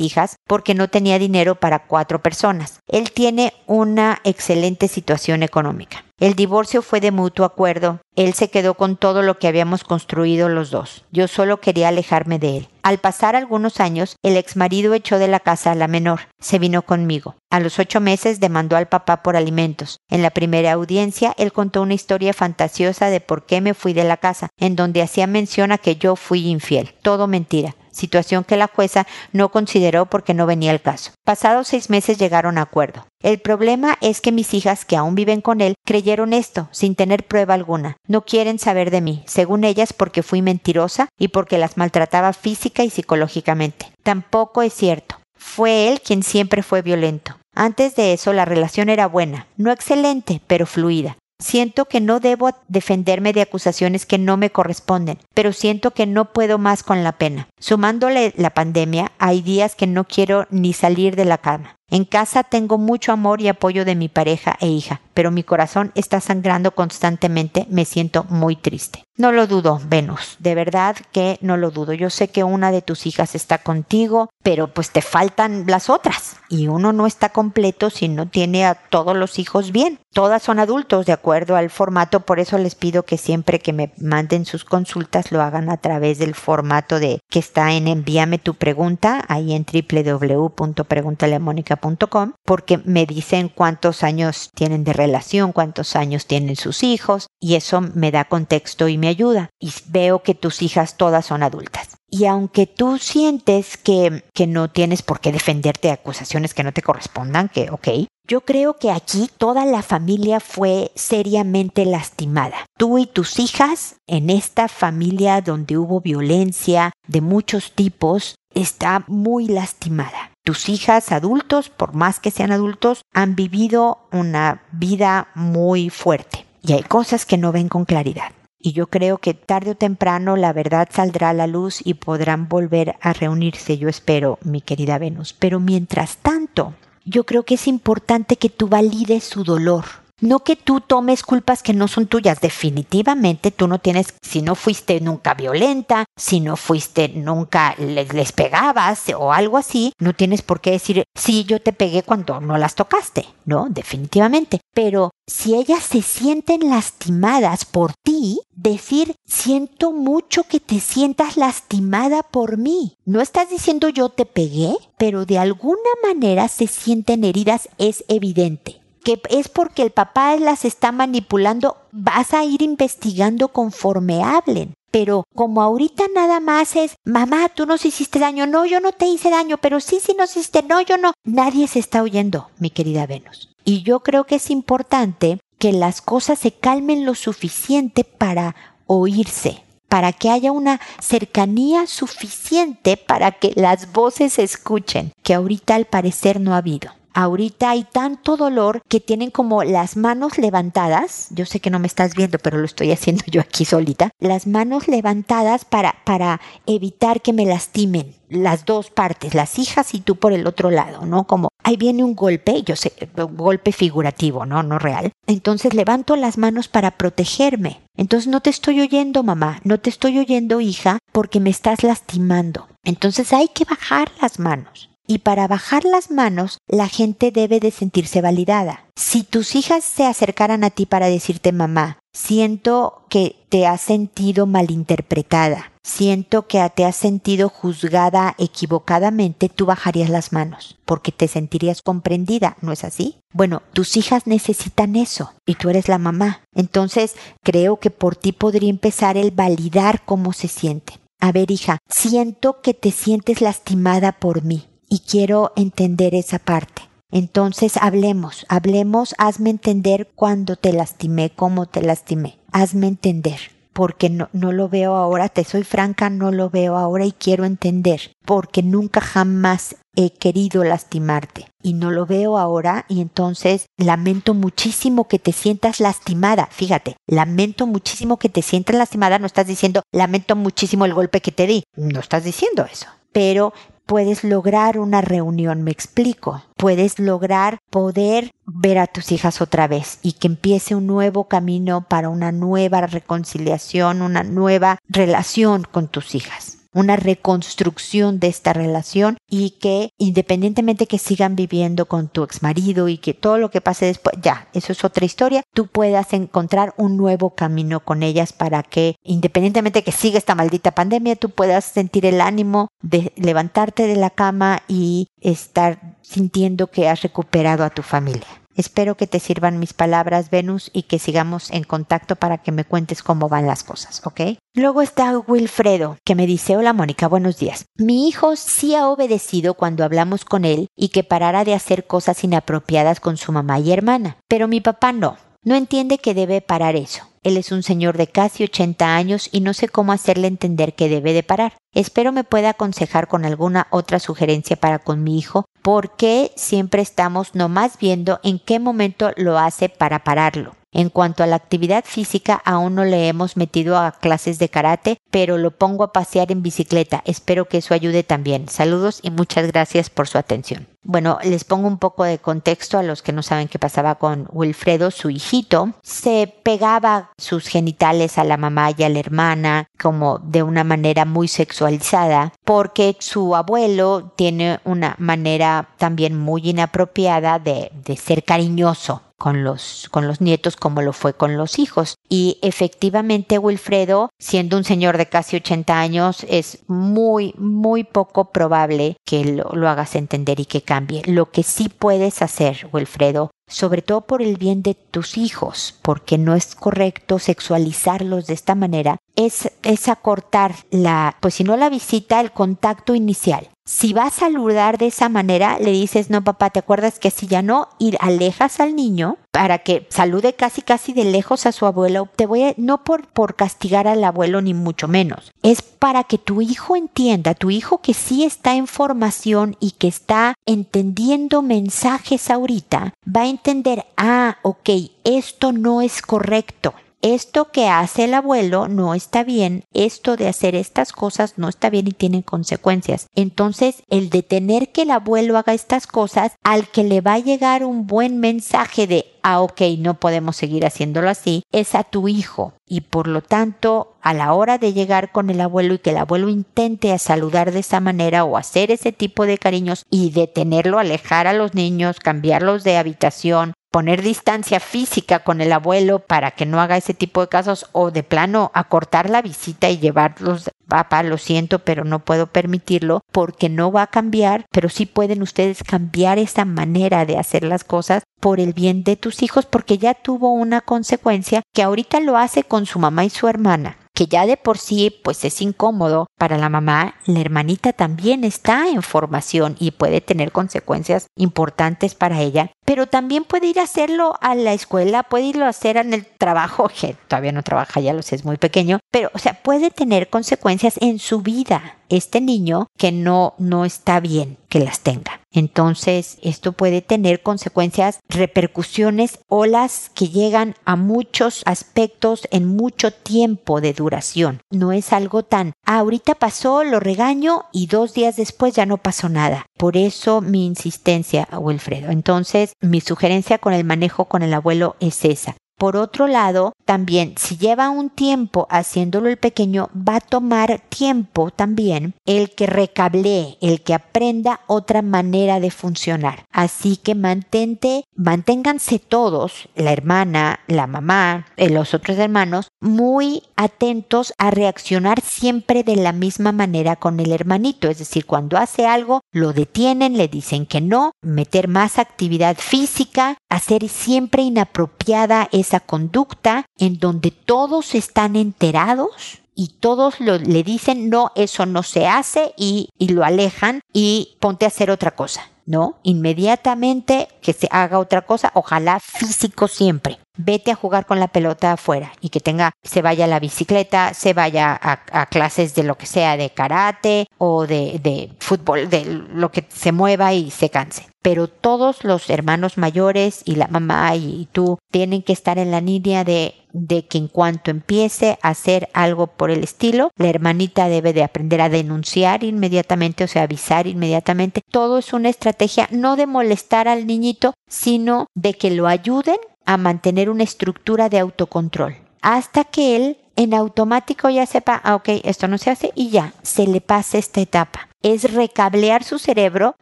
hijas 0.00 0.36
porque 0.46 0.74
no 0.74 0.88
tenía 0.88 1.18
dinero 1.18 1.56
para 1.56 1.86
cuatro 1.86 2.22
personas. 2.22 2.80
Él 2.86 3.10
tiene 3.10 3.52
una 3.66 4.20
excelente 4.22 4.86
situación 4.86 5.42
económica. 5.42 6.04
El 6.18 6.34
divorcio 6.34 6.80
fue 6.80 7.00
de 7.00 7.10
mutuo 7.10 7.44
acuerdo. 7.44 8.00
Él 8.14 8.32
se 8.32 8.48
quedó 8.48 8.72
con 8.72 8.96
todo 8.96 9.20
lo 9.20 9.38
que 9.38 9.48
habíamos 9.48 9.84
construido 9.84 10.48
los 10.48 10.70
dos. 10.70 11.04
Yo 11.12 11.28
solo 11.28 11.60
quería 11.60 11.88
alejarme 11.88 12.38
de 12.38 12.56
él. 12.56 12.68
Al 12.82 12.96
pasar 12.96 13.36
algunos 13.36 13.80
años, 13.80 14.16
el 14.22 14.36
exmarido 14.38 14.94
echó 14.94 15.18
de 15.18 15.28
la 15.28 15.40
casa 15.40 15.72
a 15.72 15.74
la 15.74 15.88
menor. 15.88 16.20
Se 16.40 16.58
vino 16.58 16.82
conmigo. 16.82 17.34
A 17.56 17.60
los 17.60 17.78
ocho 17.78 18.02
meses 18.02 18.38
demandó 18.38 18.76
al 18.76 18.86
papá 18.86 19.22
por 19.22 19.34
alimentos. 19.34 20.00
En 20.10 20.20
la 20.20 20.28
primera 20.28 20.72
audiencia, 20.72 21.34
él 21.38 21.54
contó 21.54 21.80
una 21.80 21.94
historia 21.94 22.34
fantasiosa 22.34 23.06
de 23.06 23.20
por 23.20 23.46
qué 23.46 23.62
me 23.62 23.72
fui 23.72 23.94
de 23.94 24.04
la 24.04 24.18
casa, 24.18 24.50
en 24.58 24.76
donde 24.76 25.00
hacía 25.00 25.26
mención 25.26 25.72
a 25.72 25.78
que 25.78 25.96
yo 25.96 26.16
fui 26.16 26.48
infiel. 26.48 26.92
Todo 27.00 27.26
mentira 27.26 27.74
situación 27.92 28.44
que 28.44 28.58
la 28.58 28.66
jueza 28.66 29.06
no 29.32 29.50
consideró 29.50 30.04
porque 30.04 30.34
no 30.34 30.44
venía 30.44 30.70
el 30.70 30.82
caso. 30.82 31.12
Pasados 31.24 31.68
seis 31.68 31.88
meses 31.88 32.18
llegaron 32.18 32.58
a 32.58 32.60
acuerdo. 32.60 33.06
El 33.22 33.38
problema 33.38 33.96
es 34.02 34.20
que 34.20 34.32
mis 34.32 34.52
hijas, 34.52 34.84
que 34.84 34.98
aún 34.98 35.14
viven 35.14 35.40
con 35.40 35.62
él, 35.62 35.76
creyeron 35.86 36.34
esto, 36.34 36.68
sin 36.72 36.94
tener 36.94 37.24
prueba 37.24 37.54
alguna. 37.54 37.96
No 38.06 38.26
quieren 38.26 38.58
saber 38.58 38.90
de 38.90 39.00
mí, 39.00 39.22
según 39.24 39.64
ellas 39.64 39.94
porque 39.94 40.22
fui 40.22 40.42
mentirosa 40.42 41.08
y 41.18 41.28
porque 41.28 41.56
las 41.56 41.78
maltrataba 41.78 42.34
física 42.34 42.84
y 42.84 42.90
psicológicamente. 42.90 43.90
Tampoco 44.02 44.60
es 44.60 44.74
cierto. 44.74 45.16
Fue 45.46 45.88
él 45.88 46.00
quien 46.00 46.22
siempre 46.22 46.62
fue 46.62 46.82
violento. 46.82 47.36
Antes 47.56 47.96
de 47.96 48.12
eso 48.12 48.34
la 48.34 48.44
relación 48.44 48.90
era 48.90 49.06
buena, 49.08 49.46
no 49.56 49.72
excelente, 49.72 50.42
pero 50.46 50.66
fluida. 50.66 51.16
Siento 51.38 51.86
que 51.86 52.02
no 52.02 52.20
debo 52.20 52.50
defenderme 52.68 53.32
de 53.32 53.40
acusaciones 53.40 54.04
que 54.04 54.18
no 54.18 54.36
me 54.36 54.50
corresponden, 54.50 55.18
pero 55.34 55.54
siento 55.54 55.90
que 55.92 56.06
no 56.06 56.32
puedo 56.32 56.58
más 56.58 56.82
con 56.82 57.02
la 57.02 57.12
pena. 57.12 57.48
Sumándole 57.58 58.34
la 58.36 58.50
pandemia, 58.50 59.12
hay 59.18 59.40
días 59.40 59.74
que 59.74 59.86
no 59.86 60.04
quiero 60.04 60.46
ni 60.50 60.74
salir 60.74 61.16
de 61.16 61.24
la 61.24 61.38
cama. 61.38 61.76
En 61.90 62.04
casa 62.04 62.42
tengo 62.42 62.76
mucho 62.76 63.12
amor 63.12 63.40
y 63.40 63.48
apoyo 63.48 63.86
de 63.86 63.94
mi 63.94 64.08
pareja 64.08 64.56
e 64.60 64.68
hija, 64.68 65.00
pero 65.14 65.30
mi 65.30 65.42
corazón 65.42 65.92
está 65.94 66.20
sangrando 66.20 66.74
constantemente, 66.74 67.66
me 67.70 67.86
siento 67.86 68.24
muy 68.24 68.56
triste. 68.56 69.05
No 69.18 69.32
lo 69.32 69.46
dudo, 69.46 69.80
Venus, 69.88 70.36
de 70.40 70.54
verdad 70.54 70.94
que 71.10 71.38
no 71.40 71.56
lo 71.56 71.70
dudo. 71.70 71.94
Yo 71.94 72.10
sé 72.10 72.28
que 72.28 72.44
una 72.44 72.70
de 72.70 72.82
tus 72.82 73.06
hijas 73.06 73.34
está 73.34 73.56
contigo, 73.56 74.28
pero 74.42 74.68
pues 74.68 74.90
te 74.90 75.00
faltan 75.00 75.64
las 75.66 75.88
otras 75.88 76.36
y 76.50 76.68
uno 76.68 76.92
no 76.92 77.06
está 77.06 77.30
completo 77.30 77.88
si 77.88 78.08
no 78.08 78.28
tiene 78.28 78.66
a 78.66 78.74
todos 78.74 79.16
los 79.16 79.38
hijos 79.38 79.72
bien. 79.72 79.98
Todas 80.12 80.42
son 80.42 80.58
adultos 80.58 81.06
de 81.06 81.12
acuerdo 81.12 81.56
al 81.56 81.70
formato, 81.70 82.20
por 82.20 82.40
eso 82.40 82.58
les 82.58 82.74
pido 82.74 83.04
que 83.04 83.16
siempre 83.16 83.58
que 83.58 83.72
me 83.72 83.94
manden 83.98 84.44
sus 84.44 84.64
consultas 84.64 85.32
lo 85.32 85.40
hagan 85.42 85.70
a 85.70 85.78
través 85.78 86.18
del 86.18 86.34
formato 86.34 87.00
de 87.00 87.20
que 87.30 87.38
está 87.38 87.72
en 87.72 87.88
envíame 87.88 88.36
tu 88.38 88.52
pregunta 88.54 89.24
ahí 89.28 89.54
en 89.54 89.64
www.preguntaleamónica.com 89.64 92.32
porque 92.44 92.82
me 92.84 93.06
dicen 93.06 93.48
cuántos 93.48 94.02
años 94.02 94.50
tienen 94.54 94.84
de 94.84 94.92
relación, 94.92 95.52
cuántos 95.52 95.96
años 95.96 96.26
tienen 96.26 96.56
sus 96.56 96.82
hijos 96.82 97.28
y 97.40 97.54
eso 97.54 97.80
me 97.80 98.10
da 98.10 98.24
contexto 98.24 98.88
y 98.88 98.98
me 98.98 99.05
ayuda. 99.08 99.50
Y 99.60 99.72
veo 99.88 100.22
que 100.22 100.34
tus 100.34 100.62
hijas 100.62 100.96
todas 100.96 101.26
son 101.26 101.42
adultas. 101.42 101.96
Y 102.08 102.26
aunque 102.26 102.66
tú 102.66 102.98
sientes 102.98 103.76
que, 103.76 104.22
que 104.32 104.46
no 104.46 104.70
tienes 104.70 105.02
por 105.02 105.20
qué 105.20 105.32
defenderte 105.32 105.88
de 105.88 105.94
acusaciones 105.94 106.54
que 106.54 106.62
no 106.62 106.72
te 106.72 106.82
correspondan, 106.82 107.48
que 107.48 107.70
ok, 107.70 107.88
yo 108.28 108.40
creo 108.42 108.74
que 108.74 108.90
aquí 108.90 109.30
toda 109.38 109.64
la 109.64 109.82
familia 109.82 110.40
fue 110.40 110.90
seriamente 110.94 111.84
lastimada. 111.84 112.56
Tú 112.78 112.98
y 112.98 113.06
tus 113.06 113.38
hijas 113.38 113.96
en 114.06 114.30
esta 114.30 114.68
familia 114.68 115.40
donde 115.40 115.78
hubo 115.78 116.00
violencia 116.00 116.92
de 117.06 117.20
muchos 117.20 117.72
tipos 117.72 118.36
está 118.54 119.04
muy 119.06 119.46
lastimada. 119.46 120.32
Tus 120.44 120.68
hijas 120.68 121.12
adultos, 121.12 121.68
por 121.68 121.94
más 121.94 122.20
que 122.20 122.30
sean 122.30 122.52
adultos, 122.52 123.02
han 123.12 123.36
vivido 123.36 123.98
una 124.12 124.62
vida 124.72 125.28
muy 125.34 125.90
fuerte 125.90 126.46
y 126.62 126.72
hay 126.72 126.82
cosas 126.82 127.26
que 127.26 127.36
no 127.36 127.52
ven 127.52 127.68
con 127.68 127.84
claridad. 127.84 128.32
Y 128.66 128.72
yo 128.72 128.88
creo 128.88 129.18
que 129.18 129.32
tarde 129.32 129.70
o 129.70 129.74
temprano 129.76 130.34
la 130.34 130.52
verdad 130.52 130.88
saldrá 130.90 131.28
a 131.28 131.34
la 131.34 131.46
luz 131.46 131.80
y 131.84 131.94
podrán 131.94 132.48
volver 132.48 132.96
a 133.00 133.12
reunirse, 133.12 133.78
yo 133.78 133.88
espero, 133.88 134.40
mi 134.42 134.60
querida 134.60 134.98
Venus. 134.98 135.34
Pero 135.34 135.60
mientras 135.60 136.16
tanto, 136.16 136.74
yo 137.04 137.22
creo 137.22 137.44
que 137.44 137.54
es 137.54 137.68
importante 137.68 138.34
que 138.34 138.48
tú 138.48 138.66
valides 138.66 139.22
su 139.22 139.44
dolor. 139.44 139.84
No 140.22 140.40
que 140.40 140.56
tú 140.56 140.80
tomes 140.80 141.22
culpas 141.22 141.62
que 141.62 141.74
no 141.74 141.88
son 141.88 142.06
tuyas. 142.06 142.40
Definitivamente 142.40 143.50
tú 143.50 143.68
no 143.68 143.80
tienes, 143.80 144.14
si 144.22 144.40
no 144.40 144.54
fuiste 144.54 144.98
nunca 145.02 145.34
violenta, 145.34 146.06
si 146.16 146.40
no 146.40 146.56
fuiste 146.56 147.10
nunca 147.10 147.74
les, 147.76 148.32
pegabas 148.32 149.04
o 149.14 149.30
algo 149.30 149.58
así, 149.58 149.92
no 149.98 150.14
tienes 150.14 150.40
por 150.40 150.62
qué 150.62 150.70
decir, 150.70 151.04
sí, 151.14 151.44
yo 151.44 151.60
te 151.60 151.74
pegué 151.74 152.02
cuando 152.02 152.40
no 152.40 152.56
las 152.56 152.76
tocaste. 152.76 153.26
No, 153.44 153.66
definitivamente. 153.68 154.60
Pero 154.72 155.10
si 155.26 155.54
ellas 155.54 155.82
se 155.82 156.00
sienten 156.00 156.70
lastimadas 156.70 157.66
por 157.66 157.92
ti, 158.02 158.40
decir, 158.54 159.16
siento 159.26 159.92
mucho 159.92 160.44
que 160.44 160.60
te 160.60 160.80
sientas 160.80 161.36
lastimada 161.36 162.22
por 162.22 162.56
mí. 162.56 162.94
No 163.04 163.20
estás 163.20 163.50
diciendo 163.50 163.90
yo 163.90 164.08
te 164.08 164.24
pegué, 164.24 164.74
pero 164.96 165.26
de 165.26 165.38
alguna 165.38 165.90
manera 166.02 166.48
se 166.48 166.66
sienten 166.66 167.22
heridas, 167.22 167.68
es 167.76 168.02
evidente 168.08 168.85
que 169.06 169.22
es 169.30 169.48
porque 169.48 169.82
el 169.82 169.92
papá 169.92 170.34
las 170.34 170.64
está 170.64 170.90
manipulando, 170.90 171.76
vas 171.92 172.34
a 172.34 172.42
ir 172.44 172.60
investigando 172.60 173.46
conforme 173.52 174.24
hablen. 174.24 174.74
pero 174.90 175.22
como 175.32 175.62
ahorita 175.62 176.04
nada 176.12 176.40
más 176.40 176.74
es, 176.74 176.96
mamá, 177.04 177.48
tú 177.50 177.66
nos 177.66 177.84
hiciste 177.84 178.18
daño, 178.18 178.46
no, 178.46 178.66
yo 178.66 178.80
no 178.80 178.90
te 178.90 179.06
hice 179.06 179.30
daño, 179.30 179.58
pero 179.58 179.78
sí, 179.78 179.98
sí 180.02 180.16
nos 180.18 180.36
hiciste, 180.36 180.64
no, 180.64 180.80
yo 180.80 180.96
no, 180.96 181.12
nadie 181.22 181.68
se 181.68 181.78
está 181.78 182.02
oyendo, 182.02 182.48
mi 182.58 182.70
querida 182.70 183.06
Venus. 183.06 183.54
Y 183.64 183.82
yo 183.82 184.00
creo 184.00 184.24
que 184.24 184.36
es 184.36 184.50
importante 184.50 185.38
que 185.58 185.72
las 185.72 186.00
cosas 186.00 186.40
se 186.40 186.50
calmen 186.50 187.04
lo 187.04 187.14
suficiente 187.14 188.02
para 188.02 188.56
oírse, 188.86 189.62
para 189.88 190.12
que 190.12 190.30
haya 190.30 190.50
una 190.50 190.80
cercanía 190.98 191.86
suficiente 191.86 192.96
para 192.96 193.30
que 193.30 193.52
las 193.54 193.92
voces 193.92 194.32
se 194.32 194.42
escuchen, 194.42 195.12
que 195.22 195.34
ahorita 195.34 195.76
al 195.76 195.84
parecer 195.84 196.40
no 196.40 196.54
ha 196.54 196.58
habido. 196.58 196.95
Ahorita 197.16 197.70
hay 197.70 197.84
tanto 197.84 198.36
dolor 198.36 198.82
que 198.90 199.00
tienen 199.00 199.30
como 199.30 199.64
las 199.64 199.96
manos 199.96 200.36
levantadas. 200.36 201.28
Yo 201.30 201.46
sé 201.46 201.60
que 201.60 201.70
no 201.70 201.78
me 201.78 201.86
estás 201.86 202.14
viendo, 202.14 202.38
pero 202.38 202.58
lo 202.58 202.66
estoy 202.66 202.92
haciendo 202.92 203.24
yo 203.30 203.40
aquí 203.40 203.64
solita. 203.64 204.10
Las 204.20 204.46
manos 204.46 204.86
levantadas 204.86 205.64
para, 205.64 205.94
para 206.04 206.42
evitar 206.66 207.22
que 207.22 207.32
me 207.32 207.46
lastimen 207.46 208.14
las 208.28 208.66
dos 208.66 208.90
partes, 208.90 209.34
las 209.34 209.58
hijas 209.58 209.94
y 209.94 210.00
tú 210.00 210.16
por 210.16 210.34
el 210.34 210.46
otro 210.46 210.70
lado, 210.70 211.06
¿no? 211.06 211.26
Como 211.26 211.48
ahí 211.62 211.78
viene 211.78 212.04
un 212.04 212.14
golpe, 212.14 212.62
yo 212.62 212.76
sé, 212.76 212.92
un 213.16 213.36
golpe 213.36 213.72
figurativo, 213.72 214.44
¿no? 214.44 214.62
No 214.62 214.78
real. 214.78 215.12
Entonces 215.26 215.72
levanto 215.72 216.16
las 216.16 216.36
manos 216.36 216.68
para 216.68 216.90
protegerme. 216.90 217.80
Entonces 217.96 218.28
no 218.28 218.42
te 218.42 218.50
estoy 218.50 218.82
oyendo, 218.82 219.22
mamá, 219.22 219.60
no 219.64 219.80
te 219.80 219.88
estoy 219.88 220.18
oyendo, 220.18 220.60
hija, 220.60 220.98
porque 221.12 221.40
me 221.40 221.48
estás 221.48 221.82
lastimando. 221.82 222.68
Entonces 222.84 223.32
hay 223.32 223.48
que 223.48 223.64
bajar 223.64 224.10
las 224.20 224.38
manos. 224.38 224.90
Y 225.06 225.18
para 225.18 225.46
bajar 225.46 225.84
las 225.84 226.10
manos, 226.10 226.58
la 226.66 226.88
gente 226.88 227.30
debe 227.30 227.60
de 227.60 227.70
sentirse 227.70 228.20
validada. 228.20 228.86
Si 228.96 229.22
tus 229.22 229.54
hijas 229.54 229.84
se 229.84 230.04
acercaran 230.04 230.64
a 230.64 230.70
ti 230.70 230.84
para 230.84 231.06
decirte 231.06 231.52
mamá, 231.52 231.98
siento 232.12 233.04
que 233.08 233.36
te 233.48 233.66
has 233.66 233.80
sentido 233.82 234.46
malinterpretada, 234.46 235.70
siento 235.84 236.48
que 236.48 236.68
te 236.74 236.84
has 236.84 236.96
sentido 236.96 237.48
juzgada 237.48 238.34
equivocadamente, 238.38 239.48
tú 239.48 239.66
bajarías 239.66 240.10
las 240.10 240.32
manos, 240.32 240.76
porque 240.84 241.12
te 241.12 241.28
sentirías 241.28 241.82
comprendida, 241.82 242.56
¿no 242.60 242.72
es 242.72 242.82
así? 242.82 243.18
Bueno, 243.32 243.62
tus 243.72 243.96
hijas 243.96 244.26
necesitan 244.26 244.96
eso 244.96 245.32
y 245.46 245.54
tú 245.54 245.70
eres 245.70 245.88
la 245.88 245.98
mamá. 245.98 246.40
Entonces, 246.52 247.14
creo 247.44 247.76
que 247.78 247.90
por 247.90 248.16
ti 248.16 248.32
podría 248.32 248.70
empezar 248.70 249.16
el 249.16 249.30
validar 249.30 250.04
cómo 250.04 250.32
se 250.32 250.48
siente. 250.48 250.98
A 251.20 251.30
ver, 251.32 251.50
hija, 251.50 251.78
siento 251.88 252.60
que 252.60 252.74
te 252.74 252.90
sientes 252.90 253.40
lastimada 253.40 254.12
por 254.12 254.42
mí 254.42 254.66
y 254.88 255.00
quiero 255.00 255.52
entender 255.56 256.14
esa 256.14 256.38
parte. 256.38 256.82
Entonces 257.10 257.76
hablemos, 257.76 258.46
hablemos, 258.48 259.14
hazme 259.18 259.50
entender 259.50 260.10
cuándo 260.14 260.56
te 260.56 260.72
lastimé, 260.72 261.30
cómo 261.30 261.66
te 261.66 261.80
lastimé. 261.80 262.38
Hazme 262.52 262.88
entender, 262.88 263.38
porque 263.72 264.10
no, 264.10 264.28
no 264.32 264.52
lo 264.52 264.68
veo 264.68 264.96
ahora, 264.96 265.28
te 265.28 265.44
soy 265.44 265.62
franca, 265.62 266.10
no 266.10 266.32
lo 266.32 266.50
veo 266.50 266.76
ahora 266.76 267.04
y 267.04 267.12
quiero 267.12 267.44
entender, 267.44 268.12
porque 268.24 268.62
nunca 268.62 269.00
jamás 269.00 269.76
he 269.94 270.10
querido 270.10 270.62
lastimarte 270.62 271.48
y 271.62 271.72
no 271.72 271.90
lo 271.90 272.06
veo 272.06 272.38
ahora 272.38 272.84
y 272.88 273.00
entonces 273.00 273.66
lamento 273.76 274.34
muchísimo 274.34 275.08
que 275.08 275.18
te 275.18 275.32
sientas 275.32 275.80
lastimada. 275.80 276.48
Fíjate, 276.50 276.96
lamento 277.06 277.66
muchísimo 277.66 278.18
que 278.18 278.28
te 278.28 278.42
sientas 278.42 278.76
lastimada, 278.76 279.18
no 279.18 279.26
estás 279.26 279.46
diciendo 279.46 279.82
lamento 279.92 280.36
muchísimo 280.36 280.84
el 280.84 280.94
golpe 280.94 281.20
que 281.20 281.32
te 281.32 281.46
di, 281.46 281.64
no 281.76 282.00
estás 282.00 282.24
diciendo 282.24 282.66
eso. 282.70 282.86
Pero 283.12 283.54
puedes 283.86 284.24
lograr 284.24 284.78
una 284.78 285.00
reunión, 285.00 285.62
me 285.62 285.70
explico. 285.70 286.42
Puedes 286.56 286.98
lograr 286.98 287.58
poder 287.70 288.32
ver 288.44 288.78
a 288.78 288.86
tus 288.86 289.12
hijas 289.12 289.40
otra 289.40 289.68
vez 289.68 289.98
y 290.02 290.12
que 290.12 290.26
empiece 290.26 290.74
un 290.74 290.86
nuevo 290.86 291.28
camino 291.28 291.86
para 291.88 292.08
una 292.08 292.32
nueva 292.32 292.82
reconciliación, 292.86 294.02
una 294.02 294.22
nueva 294.22 294.78
relación 294.88 295.62
con 295.70 295.88
tus 295.88 296.14
hijas 296.14 296.56
una 296.76 296.96
reconstrucción 296.96 298.20
de 298.20 298.28
esta 298.28 298.52
relación 298.52 299.16
y 299.28 299.50
que 299.58 299.90
independientemente 299.96 300.86
que 300.86 300.98
sigan 300.98 301.34
viviendo 301.34 301.86
con 301.86 302.08
tu 302.08 302.22
exmarido 302.22 302.88
y 302.88 302.98
que 302.98 303.14
todo 303.14 303.38
lo 303.38 303.50
que 303.50 303.62
pase 303.62 303.86
después, 303.86 304.16
ya, 304.20 304.48
eso 304.52 304.72
es 304.72 304.84
otra 304.84 305.06
historia, 305.06 305.42
tú 305.54 305.68
puedas 305.68 306.12
encontrar 306.12 306.74
un 306.76 306.98
nuevo 306.98 307.34
camino 307.34 307.80
con 307.80 308.02
ellas 308.02 308.34
para 308.34 308.62
que 308.62 308.96
independientemente 309.02 309.82
que 309.82 309.92
siga 309.92 310.18
esta 310.18 310.34
maldita 310.34 310.72
pandemia, 310.72 311.16
tú 311.16 311.30
puedas 311.30 311.64
sentir 311.64 312.04
el 312.04 312.20
ánimo 312.20 312.68
de 312.82 313.10
levantarte 313.16 313.86
de 313.86 313.96
la 313.96 314.10
cama 314.10 314.62
y 314.68 315.08
estar 315.20 315.96
sintiendo 316.02 316.66
que 316.66 316.90
has 316.90 317.02
recuperado 317.02 317.64
a 317.64 317.70
tu 317.70 317.82
familia. 317.82 318.45
Espero 318.56 318.96
que 318.96 319.06
te 319.06 319.20
sirvan 319.20 319.58
mis 319.58 319.74
palabras, 319.74 320.30
Venus, 320.30 320.70
y 320.72 320.84
que 320.84 320.98
sigamos 320.98 321.50
en 321.50 321.62
contacto 321.62 322.16
para 322.16 322.38
que 322.38 322.52
me 322.52 322.64
cuentes 322.64 323.02
cómo 323.02 323.28
van 323.28 323.46
las 323.46 323.62
cosas, 323.62 324.00
¿ok? 324.06 324.38
Luego 324.54 324.80
está 324.80 325.18
Wilfredo, 325.18 325.98
que 326.04 326.14
me 326.14 326.26
dice, 326.26 326.56
hola 326.56 326.72
Mónica, 326.72 327.06
buenos 327.06 327.38
días. 327.38 327.66
Mi 327.76 328.08
hijo 328.08 328.34
sí 328.34 328.74
ha 328.74 328.88
obedecido 328.88 329.54
cuando 329.54 329.84
hablamos 329.84 330.24
con 330.24 330.46
él 330.46 330.68
y 330.74 330.88
que 330.88 331.04
parara 331.04 331.44
de 331.44 331.54
hacer 331.54 331.86
cosas 331.86 332.24
inapropiadas 332.24 332.98
con 332.98 333.18
su 333.18 333.30
mamá 333.30 333.58
y 333.58 333.72
hermana, 333.72 334.16
pero 334.26 334.48
mi 334.48 334.62
papá 334.62 334.92
no. 334.92 335.18
No 335.42 335.54
entiende 335.54 335.98
que 335.98 336.14
debe 336.14 336.40
parar 336.40 336.74
eso. 336.74 337.02
Él 337.26 337.36
es 337.38 337.50
un 337.50 337.64
señor 337.64 337.96
de 337.96 338.06
casi 338.06 338.44
80 338.44 338.94
años 338.94 339.28
y 339.32 339.40
no 339.40 339.52
sé 339.52 339.68
cómo 339.68 339.90
hacerle 339.90 340.28
entender 340.28 340.74
que 340.74 340.88
debe 340.88 341.12
de 341.12 341.24
parar. 341.24 341.54
Espero 341.74 342.12
me 342.12 342.22
pueda 342.22 342.50
aconsejar 342.50 343.08
con 343.08 343.24
alguna 343.24 343.66
otra 343.70 343.98
sugerencia 343.98 344.54
para 344.54 344.78
con 344.78 345.02
mi 345.02 345.18
hijo, 345.18 345.44
porque 345.60 346.30
siempre 346.36 346.82
estamos 346.82 347.34
nomás 347.34 347.78
viendo 347.80 348.20
en 348.22 348.38
qué 348.38 348.60
momento 348.60 349.10
lo 349.16 349.40
hace 349.40 349.68
para 349.68 350.04
pararlo. 350.04 350.54
En 350.70 350.88
cuanto 350.88 351.24
a 351.24 351.26
la 351.26 351.34
actividad 351.34 351.84
física, 351.84 352.40
aún 352.44 352.76
no 352.76 352.84
le 352.84 353.08
hemos 353.08 353.36
metido 353.36 353.76
a 353.76 353.90
clases 353.90 354.38
de 354.38 354.48
karate, 354.48 354.98
pero 355.10 355.36
lo 355.36 355.50
pongo 355.50 355.82
a 355.82 355.92
pasear 355.92 356.30
en 356.30 356.42
bicicleta. 356.42 357.02
Espero 357.06 357.46
que 357.46 357.58
eso 357.58 357.74
ayude 357.74 358.04
también. 358.04 358.48
Saludos 358.48 359.00
y 359.02 359.10
muchas 359.10 359.48
gracias 359.48 359.90
por 359.90 360.06
su 360.06 360.16
atención. 360.16 360.68
Bueno, 360.88 361.18
les 361.24 361.42
pongo 361.42 361.66
un 361.66 361.78
poco 361.78 362.04
de 362.04 362.18
contexto 362.18 362.78
a 362.78 362.84
los 362.84 363.02
que 363.02 363.12
no 363.12 363.22
saben 363.22 363.48
qué 363.48 363.58
pasaba 363.58 363.96
con 363.96 364.28
Wilfredo, 364.30 364.92
su 364.92 365.10
hijito. 365.10 365.72
Se 365.82 366.32
pegaba 366.44 367.10
sus 367.18 367.48
genitales 367.48 368.18
a 368.18 368.24
la 368.24 368.36
mamá 368.36 368.70
y 368.76 368.84
a 368.84 368.88
la 368.88 369.00
hermana 369.00 369.68
como 369.80 370.20
de 370.20 370.44
una 370.44 370.62
manera 370.62 371.04
muy 371.04 371.26
sexualizada 371.26 372.32
porque 372.44 372.96
su 373.00 373.34
abuelo 373.34 374.12
tiene 374.14 374.60
una 374.64 374.94
manera 374.98 375.70
también 375.76 376.16
muy 376.16 376.50
inapropiada 376.50 377.38
de, 377.40 377.72
ser 377.96 378.24
cariñoso 378.24 379.02
con 379.16 379.44
los, 379.44 379.88
con 379.90 380.06
los 380.06 380.20
nietos 380.20 380.56
como 380.56 380.82
lo 380.82 380.92
fue 380.92 381.14
con 381.14 381.36
los 381.36 381.58
hijos. 381.58 381.96
Y 382.08 382.38
efectivamente 382.42 383.38
Wilfredo, 383.38 384.10
siendo 384.18 384.56
un 384.56 384.64
señor 384.64 384.98
de 384.98 385.06
casi 385.06 385.36
80 385.36 385.78
años, 385.78 386.26
es 386.28 386.58
muy, 386.68 387.34
muy 387.38 387.84
poco 387.84 388.30
probable 388.30 388.98
que 389.04 389.24
lo, 389.24 389.50
lo 389.54 389.68
hagas 389.68 389.96
entender 389.96 390.38
y 390.40 390.44
que 390.44 390.62
cambie. 390.62 390.75
Lo 391.06 391.30
que 391.30 391.42
sí 391.42 391.68
puedes 391.68 392.22
hacer, 392.22 392.68
Wilfredo, 392.72 393.30
sobre 393.48 393.82
todo 393.82 394.02
por 394.02 394.22
el 394.22 394.36
bien 394.36 394.62
de 394.62 394.74
tus 394.74 395.16
hijos, 395.16 395.78
porque 395.82 396.18
no 396.18 396.34
es 396.34 396.54
correcto 396.54 397.18
sexualizarlos 397.18 398.26
de 398.26 398.34
esta 398.34 398.54
manera, 398.54 398.98
es, 399.14 399.52
es 399.62 399.88
acortar 399.88 400.54
la, 400.70 401.16
pues 401.20 401.34
si 401.34 401.44
no 401.44 401.56
la 401.56 401.70
visita, 401.70 402.20
el 402.20 402.32
contacto 402.32 402.94
inicial. 402.94 403.48
Si 403.68 403.92
va 403.92 404.04
a 404.04 404.10
saludar 404.10 404.78
de 404.78 404.86
esa 404.86 405.08
manera, 405.08 405.58
le 405.58 405.72
dices, 405.72 406.08
no 406.08 406.22
papá, 406.22 406.50
¿te 406.50 406.60
acuerdas 406.60 407.00
que 407.00 407.10
si 407.10 407.26
ya 407.26 407.42
no? 407.42 407.68
Y 407.80 407.96
alejas 407.98 408.60
al 408.60 408.76
niño 408.76 409.18
para 409.32 409.58
que 409.58 409.88
salude 409.90 410.34
casi 410.34 410.62
casi 410.62 410.92
de 410.92 411.04
lejos 411.04 411.46
a 411.46 411.52
su 411.52 411.66
abuelo. 411.66 412.08
Te 412.14 412.26
voy 412.26 412.44
a, 412.44 412.54
no 412.58 412.84
por, 412.84 413.08
por 413.08 413.34
castigar 413.34 413.88
al 413.88 414.04
abuelo 414.04 414.40
ni 414.40 414.54
mucho 414.54 414.86
menos. 414.86 415.32
Es 415.42 415.62
para 415.62 416.04
que 416.04 416.16
tu 416.16 416.42
hijo 416.42 416.76
entienda, 416.76 417.34
tu 417.34 417.50
hijo 417.50 417.82
que 417.82 417.92
sí 417.92 418.22
está 418.24 418.54
en 418.54 418.68
formación 418.68 419.56
y 419.58 419.72
que 419.72 419.88
está 419.88 420.34
entendiendo 420.46 421.42
mensajes 421.42 422.30
ahorita, 422.30 422.94
va 423.04 423.22
a 423.22 423.28
entender, 423.28 423.84
ah, 423.96 424.38
ok, 424.42 424.70
esto 425.02 425.50
no 425.50 425.82
es 425.82 426.02
correcto 426.02 426.72
esto 427.14 427.52
que 427.52 427.68
hace 427.68 428.04
el 428.04 428.14
abuelo 428.14 428.66
no 428.68 428.94
está 428.94 429.22
bien, 429.22 429.64
esto 429.72 430.16
de 430.16 430.26
hacer 430.26 430.54
estas 430.56 430.92
cosas 430.92 431.34
no 431.36 431.48
está 431.48 431.70
bien 431.70 431.86
y 431.86 431.92
tienen 431.92 432.22
consecuencias. 432.22 433.06
Entonces, 433.14 433.82
el 433.88 434.10
de 434.10 434.22
tener 434.22 434.72
que 434.72 434.82
el 434.82 434.90
abuelo 434.90 435.38
haga 435.38 435.54
estas 435.54 435.86
cosas, 435.86 436.32
al 436.42 436.68
que 436.68 436.82
le 436.82 437.00
va 437.00 437.14
a 437.14 437.18
llegar 437.20 437.64
un 437.64 437.86
buen 437.86 438.18
mensaje 438.18 438.86
de, 438.86 439.06
ah, 439.22 439.40
ok, 439.40 439.60
no 439.78 440.00
podemos 440.00 440.36
seguir 440.36 440.66
haciéndolo 440.66 441.08
así, 441.08 441.42
es 441.52 441.74
a 441.74 441.84
tu 441.84 442.08
hijo. 442.08 442.54
Y 442.68 442.80
por 442.80 443.06
lo 443.06 443.22
tanto, 443.22 443.96
a 444.02 444.12
la 444.12 444.32
hora 444.32 444.58
de 444.58 444.72
llegar 444.72 445.12
con 445.12 445.30
el 445.30 445.40
abuelo 445.40 445.74
y 445.74 445.78
que 445.78 445.90
el 445.90 445.98
abuelo 445.98 446.28
intente 446.28 446.96
saludar 446.98 447.52
de 447.52 447.60
esa 447.60 447.78
manera 447.78 448.24
o 448.24 448.36
hacer 448.36 448.72
ese 448.72 448.90
tipo 448.90 449.26
de 449.26 449.38
cariños 449.38 449.84
y 449.90 450.10
detenerlo, 450.10 450.80
alejar 450.80 451.28
a 451.28 451.32
los 451.32 451.54
niños, 451.54 452.00
cambiarlos 452.00 452.64
de 452.64 452.76
habitación, 452.76 453.52
poner 453.70 454.02
distancia 454.02 454.60
física 454.60 455.20
con 455.20 455.40
el 455.40 455.52
abuelo 455.52 456.00
para 456.00 456.30
que 456.30 456.46
no 456.46 456.60
haga 456.60 456.76
ese 456.76 456.94
tipo 456.94 457.20
de 457.20 457.28
casos 457.28 457.68
o 457.72 457.90
de 457.90 458.02
plano 458.02 458.50
acortar 458.54 459.10
la 459.10 459.22
visita 459.22 459.68
y 459.70 459.78
llevarlos, 459.78 460.50
papá, 460.68 461.02
lo 461.02 461.18
siento, 461.18 461.60
pero 461.60 461.84
no 461.84 462.04
puedo 462.04 462.26
permitirlo 462.26 463.00
porque 463.12 463.48
no 463.48 463.72
va 463.72 463.82
a 463.82 463.86
cambiar, 463.88 464.46
pero 464.50 464.68
sí 464.68 464.86
pueden 464.86 465.22
ustedes 465.22 465.62
cambiar 465.62 466.18
esa 466.18 466.44
manera 466.44 467.04
de 467.04 467.18
hacer 467.18 467.44
las 467.44 467.64
cosas 467.64 468.04
por 468.20 468.40
el 468.40 468.52
bien 468.52 468.82
de 468.82 468.96
tus 468.96 469.22
hijos 469.22 469.46
porque 469.46 469.78
ya 469.78 469.94
tuvo 469.94 470.32
una 470.32 470.60
consecuencia 470.60 471.42
que 471.52 471.62
ahorita 471.62 472.00
lo 472.00 472.16
hace 472.16 472.44
con 472.44 472.66
su 472.66 472.78
mamá 472.78 473.04
y 473.04 473.10
su 473.10 473.28
hermana 473.28 473.76
que 473.96 474.06
ya 474.06 474.26
de 474.26 474.36
por 474.36 474.58
sí 474.58 474.94
pues 475.02 475.24
es 475.24 475.40
incómodo 475.40 476.06
para 476.18 476.36
la 476.36 476.50
mamá, 476.50 476.96
la 477.06 477.18
hermanita 477.18 477.72
también 477.72 478.24
está 478.24 478.68
en 478.68 478.82
formación 478.82 479.56
y 479.58 479.70
puede 479.70 480.02
tener 480.02 480.32
consecuencias 480.32 481.06
importantes 481.16 481.94
para 481.94 482.20
ella, 482.20 482.52
pero 482.66 482.86
también 482.86 483.24
puede 483.24 483.46
ir 483.46 483.58
a 483.58 483.62
hacerlo 483.62 484.18
a 484.20 484.34
la 484.34 484.52
escuela, 484.52 485.04
puede 485.04 485.24
irlo 485.24 485.46
a 485.46 485.48
hacer 485.48 485.78
en 485.78 485.94
el 485.94 486.04
trabajo, 486.04 486.68
que 486.80 486.94
todavía 487.08 487.32
no 487.32 487.42
trabaja, 487.42 487.80
ya 487.80 487.94
lo 487.94 488.02
sé, 488.02 488.16
es 488.16 488.26
muy 488.26 488.36
pequeño, 488.36 488.80
pero 488.90 489.10
o 489.14 489.18
sea, 489.18 489.34
puede 489.42 489.70
tener 489.70 490.10
consecuencias 490.10 490.74
en 490.82 490.98
su 490.98 491.22
vida 491.22 491.76
este 491.88 492.20
niño 492.20 492.66
que 492.76 492.92
no 492.92 493.34
no 493.38 493.64
está 493.64 494.00
bien 494.00 494.36
que 494.48 494.60
las 494.60 494.80
tenga. 494.80 495.20
Entonces, 495.32 496.18
esto 496.22 496.52
puede 496.52 496.80
tener 496.80 497.22
consecuencias, 497.22 498.00
repercusiones, 498.08 499.18
olas 499.28 499.90
que 499.94 500.08
llegan 500.08 500.54
a 500.64 500.76
muchos 500.76 501.42
aspectos 501.44 502.26
en 502.30 502.46
mucho 502.46 502.90
tiempo 502.90 503.60
de 503.60 503.74
duración. 503.74 504.40
No 504.50 504.72
es 504.72 504.94
algo 504.94 505.24
tan, 505.24 505.52
ah, 505.66 505.80
ahorita 505.80 506.14
pasó, 506.14 506.64
lo 506.64 506.80
regaño 506.80 507.44
y 507.52 507.66
dos 507.66 507.92
días 507.92 508.16
después 508.16 508.54
ya 508.54 508.64
no 508.64 508.78
pasó 508.78 509.08
nada. 509.10 509.44
Por 509.56 509.76
eso 509.76 510.20
mi 510.20 510.44
insistencia, 510.44 511.28
Wilfredo. 511.38 511.90
Entonces, 511.90 512.52
mi 512.60 512.80
sugerencia 512.80 513.38
con 513.38 513.54
el 513.54 513.64
manejo 513.64 514.04
con 514.04 514.22
el 514.22 514.34
abuelo 514.34 514.76
es 514.80 515.04
esa. 515.04 515.36
Por 515.58 515.76
otro 515.78 516.06
lado, 516.06 516.52
también 516.66 517.14
si 517.16 517.38
lleva 517.38 517.70
un 517.70 517.88
tiempo 517.88 518.46
haciéndolo 518.50 519.08
el 519.08 519.16
pequeño, 519.16 519.70
va 519.74 519.96
a 519.96 520.00
tomar 520.00 520.60
tiempo 520.68 521.30
también 521.30 521.94
el 522.04 522.34
que 522.34 522.46
recable, 522.46 523.38
el 523.40 523.62
que 523.62 523.72
aprenda 523.72 524.40
otra 524.46 524.82
manera 524.82 525.40
de 525.40 525.50
funcionar. 525.50 526.26
Así 526.30 526.76
que 526.76 526.94
mantente, 526.94 527.84
manténganse 527.94 528.78
todos, 528.78 529.48
la 529.54 529.72
hermana, 529.72 530.40
la 530.46 530.66
mamá, 530.66 531.26
eh, 531.38 531.48
los 531.48 531.72
otros 531.72 531.96
hermanos, 531.96 532.48
muy 532.60 533.22
atentos 533.36 534.12
a 534.18 534.30
reaccionar 534.30 535.00
siempre 535.00 535.62
de 535.62 535.76
la 535.76 535.92
misma 535.92 536.32
manera 536.32 536.76
con 536.76 537.00
el 537.00 537.12
hermanito. 537.12 537.68
Es 537.68 537.78
decir, 537.78 538.04
cuando 538.04 538.36
hace 538.36 538.66
algo, 538.66 539.00
lo 539.10 539.32
detienen, 539.32 539.96
le 539.96 540.08
dicen 540.08 540.44
que 540.44 540.60
no, 540.60 540.92
meter 541.00 541.48
más 541.48 541.78
actividad 541.78 542.36
física, 542.36 543.16
hacer 543.36 543.68
siempre 543.68 544.22
inapropiada 544.22 545.28
esa 545.32 545.60
conducta 545.60 546.46
en 546.58 546.78
donde 546.78 547.10
todos 547.10 547.74
están 547.74 548.16
enterados 548.16 549.20
y 549.34 549.48
todos 549.60 550.00
le 550.00 550.42
dicen 550.42 550.88
no, 550.88 551.12
eso 551.14 551.46
no 551.46 551.62
se 551.62 551.86
hace 551.86 552.32
y, 552.36 552.70
y 552.78 552.88
lo 552.88 553.04
alejan 553.04 553.60
y 553.72 554.16
ponte 554.20 554.44
a 554.44 554.48
hacer 554.48 554.70
otra 554.70 554.92
cosa. 554.92 555.30
¿no? 555.46 555.78
Inmediatamente 555.84 557.08
que 557.22 557.32
se 557.32 557.48
haga 557.50 557.78
otra 557.78 558.02
cosa, 558.02 558.32
ojalá 558.34 558.80
físico 558.80 559.48
siempre. 559.48 559.98
Vete 560.16 560.50
a 560.50 560.56
jugar 560.56 560.86
con 560.86 561.00
la 561.00 561.08
pelota 561.08 561.52
afuera 561.52 561.92
y 562.00 562.08
que 562.08 562.20
tenga, 562.20 562.52
se 562.62 562.82
vaya 562.82 563.04
a 563.04 563.08
la 563.08 563.20
bicicleta, 563.20 563.94
se 563.94 564.12
vaya 564.14 564.58
a, 564.60 565.06
clases 565.06 565.54
de 565.54 565.62
lo 565.62 565.76
que 565.76 565.86
sea, 565.86 566.16
de 566.16 566.30
karate 566.30 567.06
o 567.18 567.46
de, 567.46 567.78
de 567.82 568.10
fútbol, 568.18 568.68
de 568.68 568.84
lo 568.84 569.30
que 569.30 569.46
se 569.48 569.72
mueva 569.72 570.12
y 570.12 570.30
se 570.30 570.50
canse 570.50 570.86
pero 571.06 571.28
todos 571.28 571.84
los 571.84 572.10
hermanos 572.10 572.58
mayores 572.58 573.22
y 573.24 573.36
la 573.36 573.46
mamá 573.46 573.94
y 573.94 574.26
tú 574.32 574.58
tienen 574.72 575.04
que 575.04 575.12
estar 575.12 575.38
en 575.38 575.52
la 575.52 575.60
línea 575.60 576.02
de, 576.02 576.34
de 576.52 576.84
que 576.84 576.98
en 576.98 577.06
cuanto 577.06 577.52
empiece 577.52 578.18
a 578.22 578.30
hacer 578.30 578.68
algo 578.72 579.06
por 579.06 579.30
el 579.30 579.44
estilo, 579.44 579.90
la 579.96 580.08
hermanita 580.08 580.68
debe 580.68 580.92
de 580.92 581.04
aprender 581.04 581.40
a 581.42 581.48
denunciar 581.48 582.24
inmediatamente, 582.24 583.04
o 583.04 583.06
sea, 583.06 583.22
avisar 583.22 583.68
inmediatamente. 583.68 584.42
Todo 584.50 584.78
es 584.78 584.92
una 584.92 585.08
estrategia 585.08 585.68
no 585.70 585.94
de 585.94 586.06
molestar 586.06 586.66
al 586.66 586.88
niñito, 586.88 587.34
sino 587.46 588.08
de 588.16 588.34
que 588.34 588.50
lo 588.50 588.66
ayuden 588.66 589.18
a 589.46 589.56
mantener 589.56 590.10
una 590.10 590.24
estructura 590.24 590.88
de 590.88 590.98
autocontrol 590.98 591.76
hasta 592.02 592.44
que 592.44 592.76
él 592.76 592.98
en 593.16 593.32
automático 593.32 594.10
ya 594.10 594.26
sepa, 594.26 594.60
ah, 594.62 594.74
ok, 594.74 594.88
esto 595.04 595.26
no 595.26 595.38
se 595.38 595.50
hace 595.50 595.72
y 595.74 595.88
ya, 595.88 596.12
se 596.22 596.46
le 596.46 596.60
pasa 596.60 596.98
esta 596.98 597.20
etapa 597.20 597.68
es 597.86 598.12
recablear 598.12 598.82
su 598.82 598.98
cerebro 598.98 599.54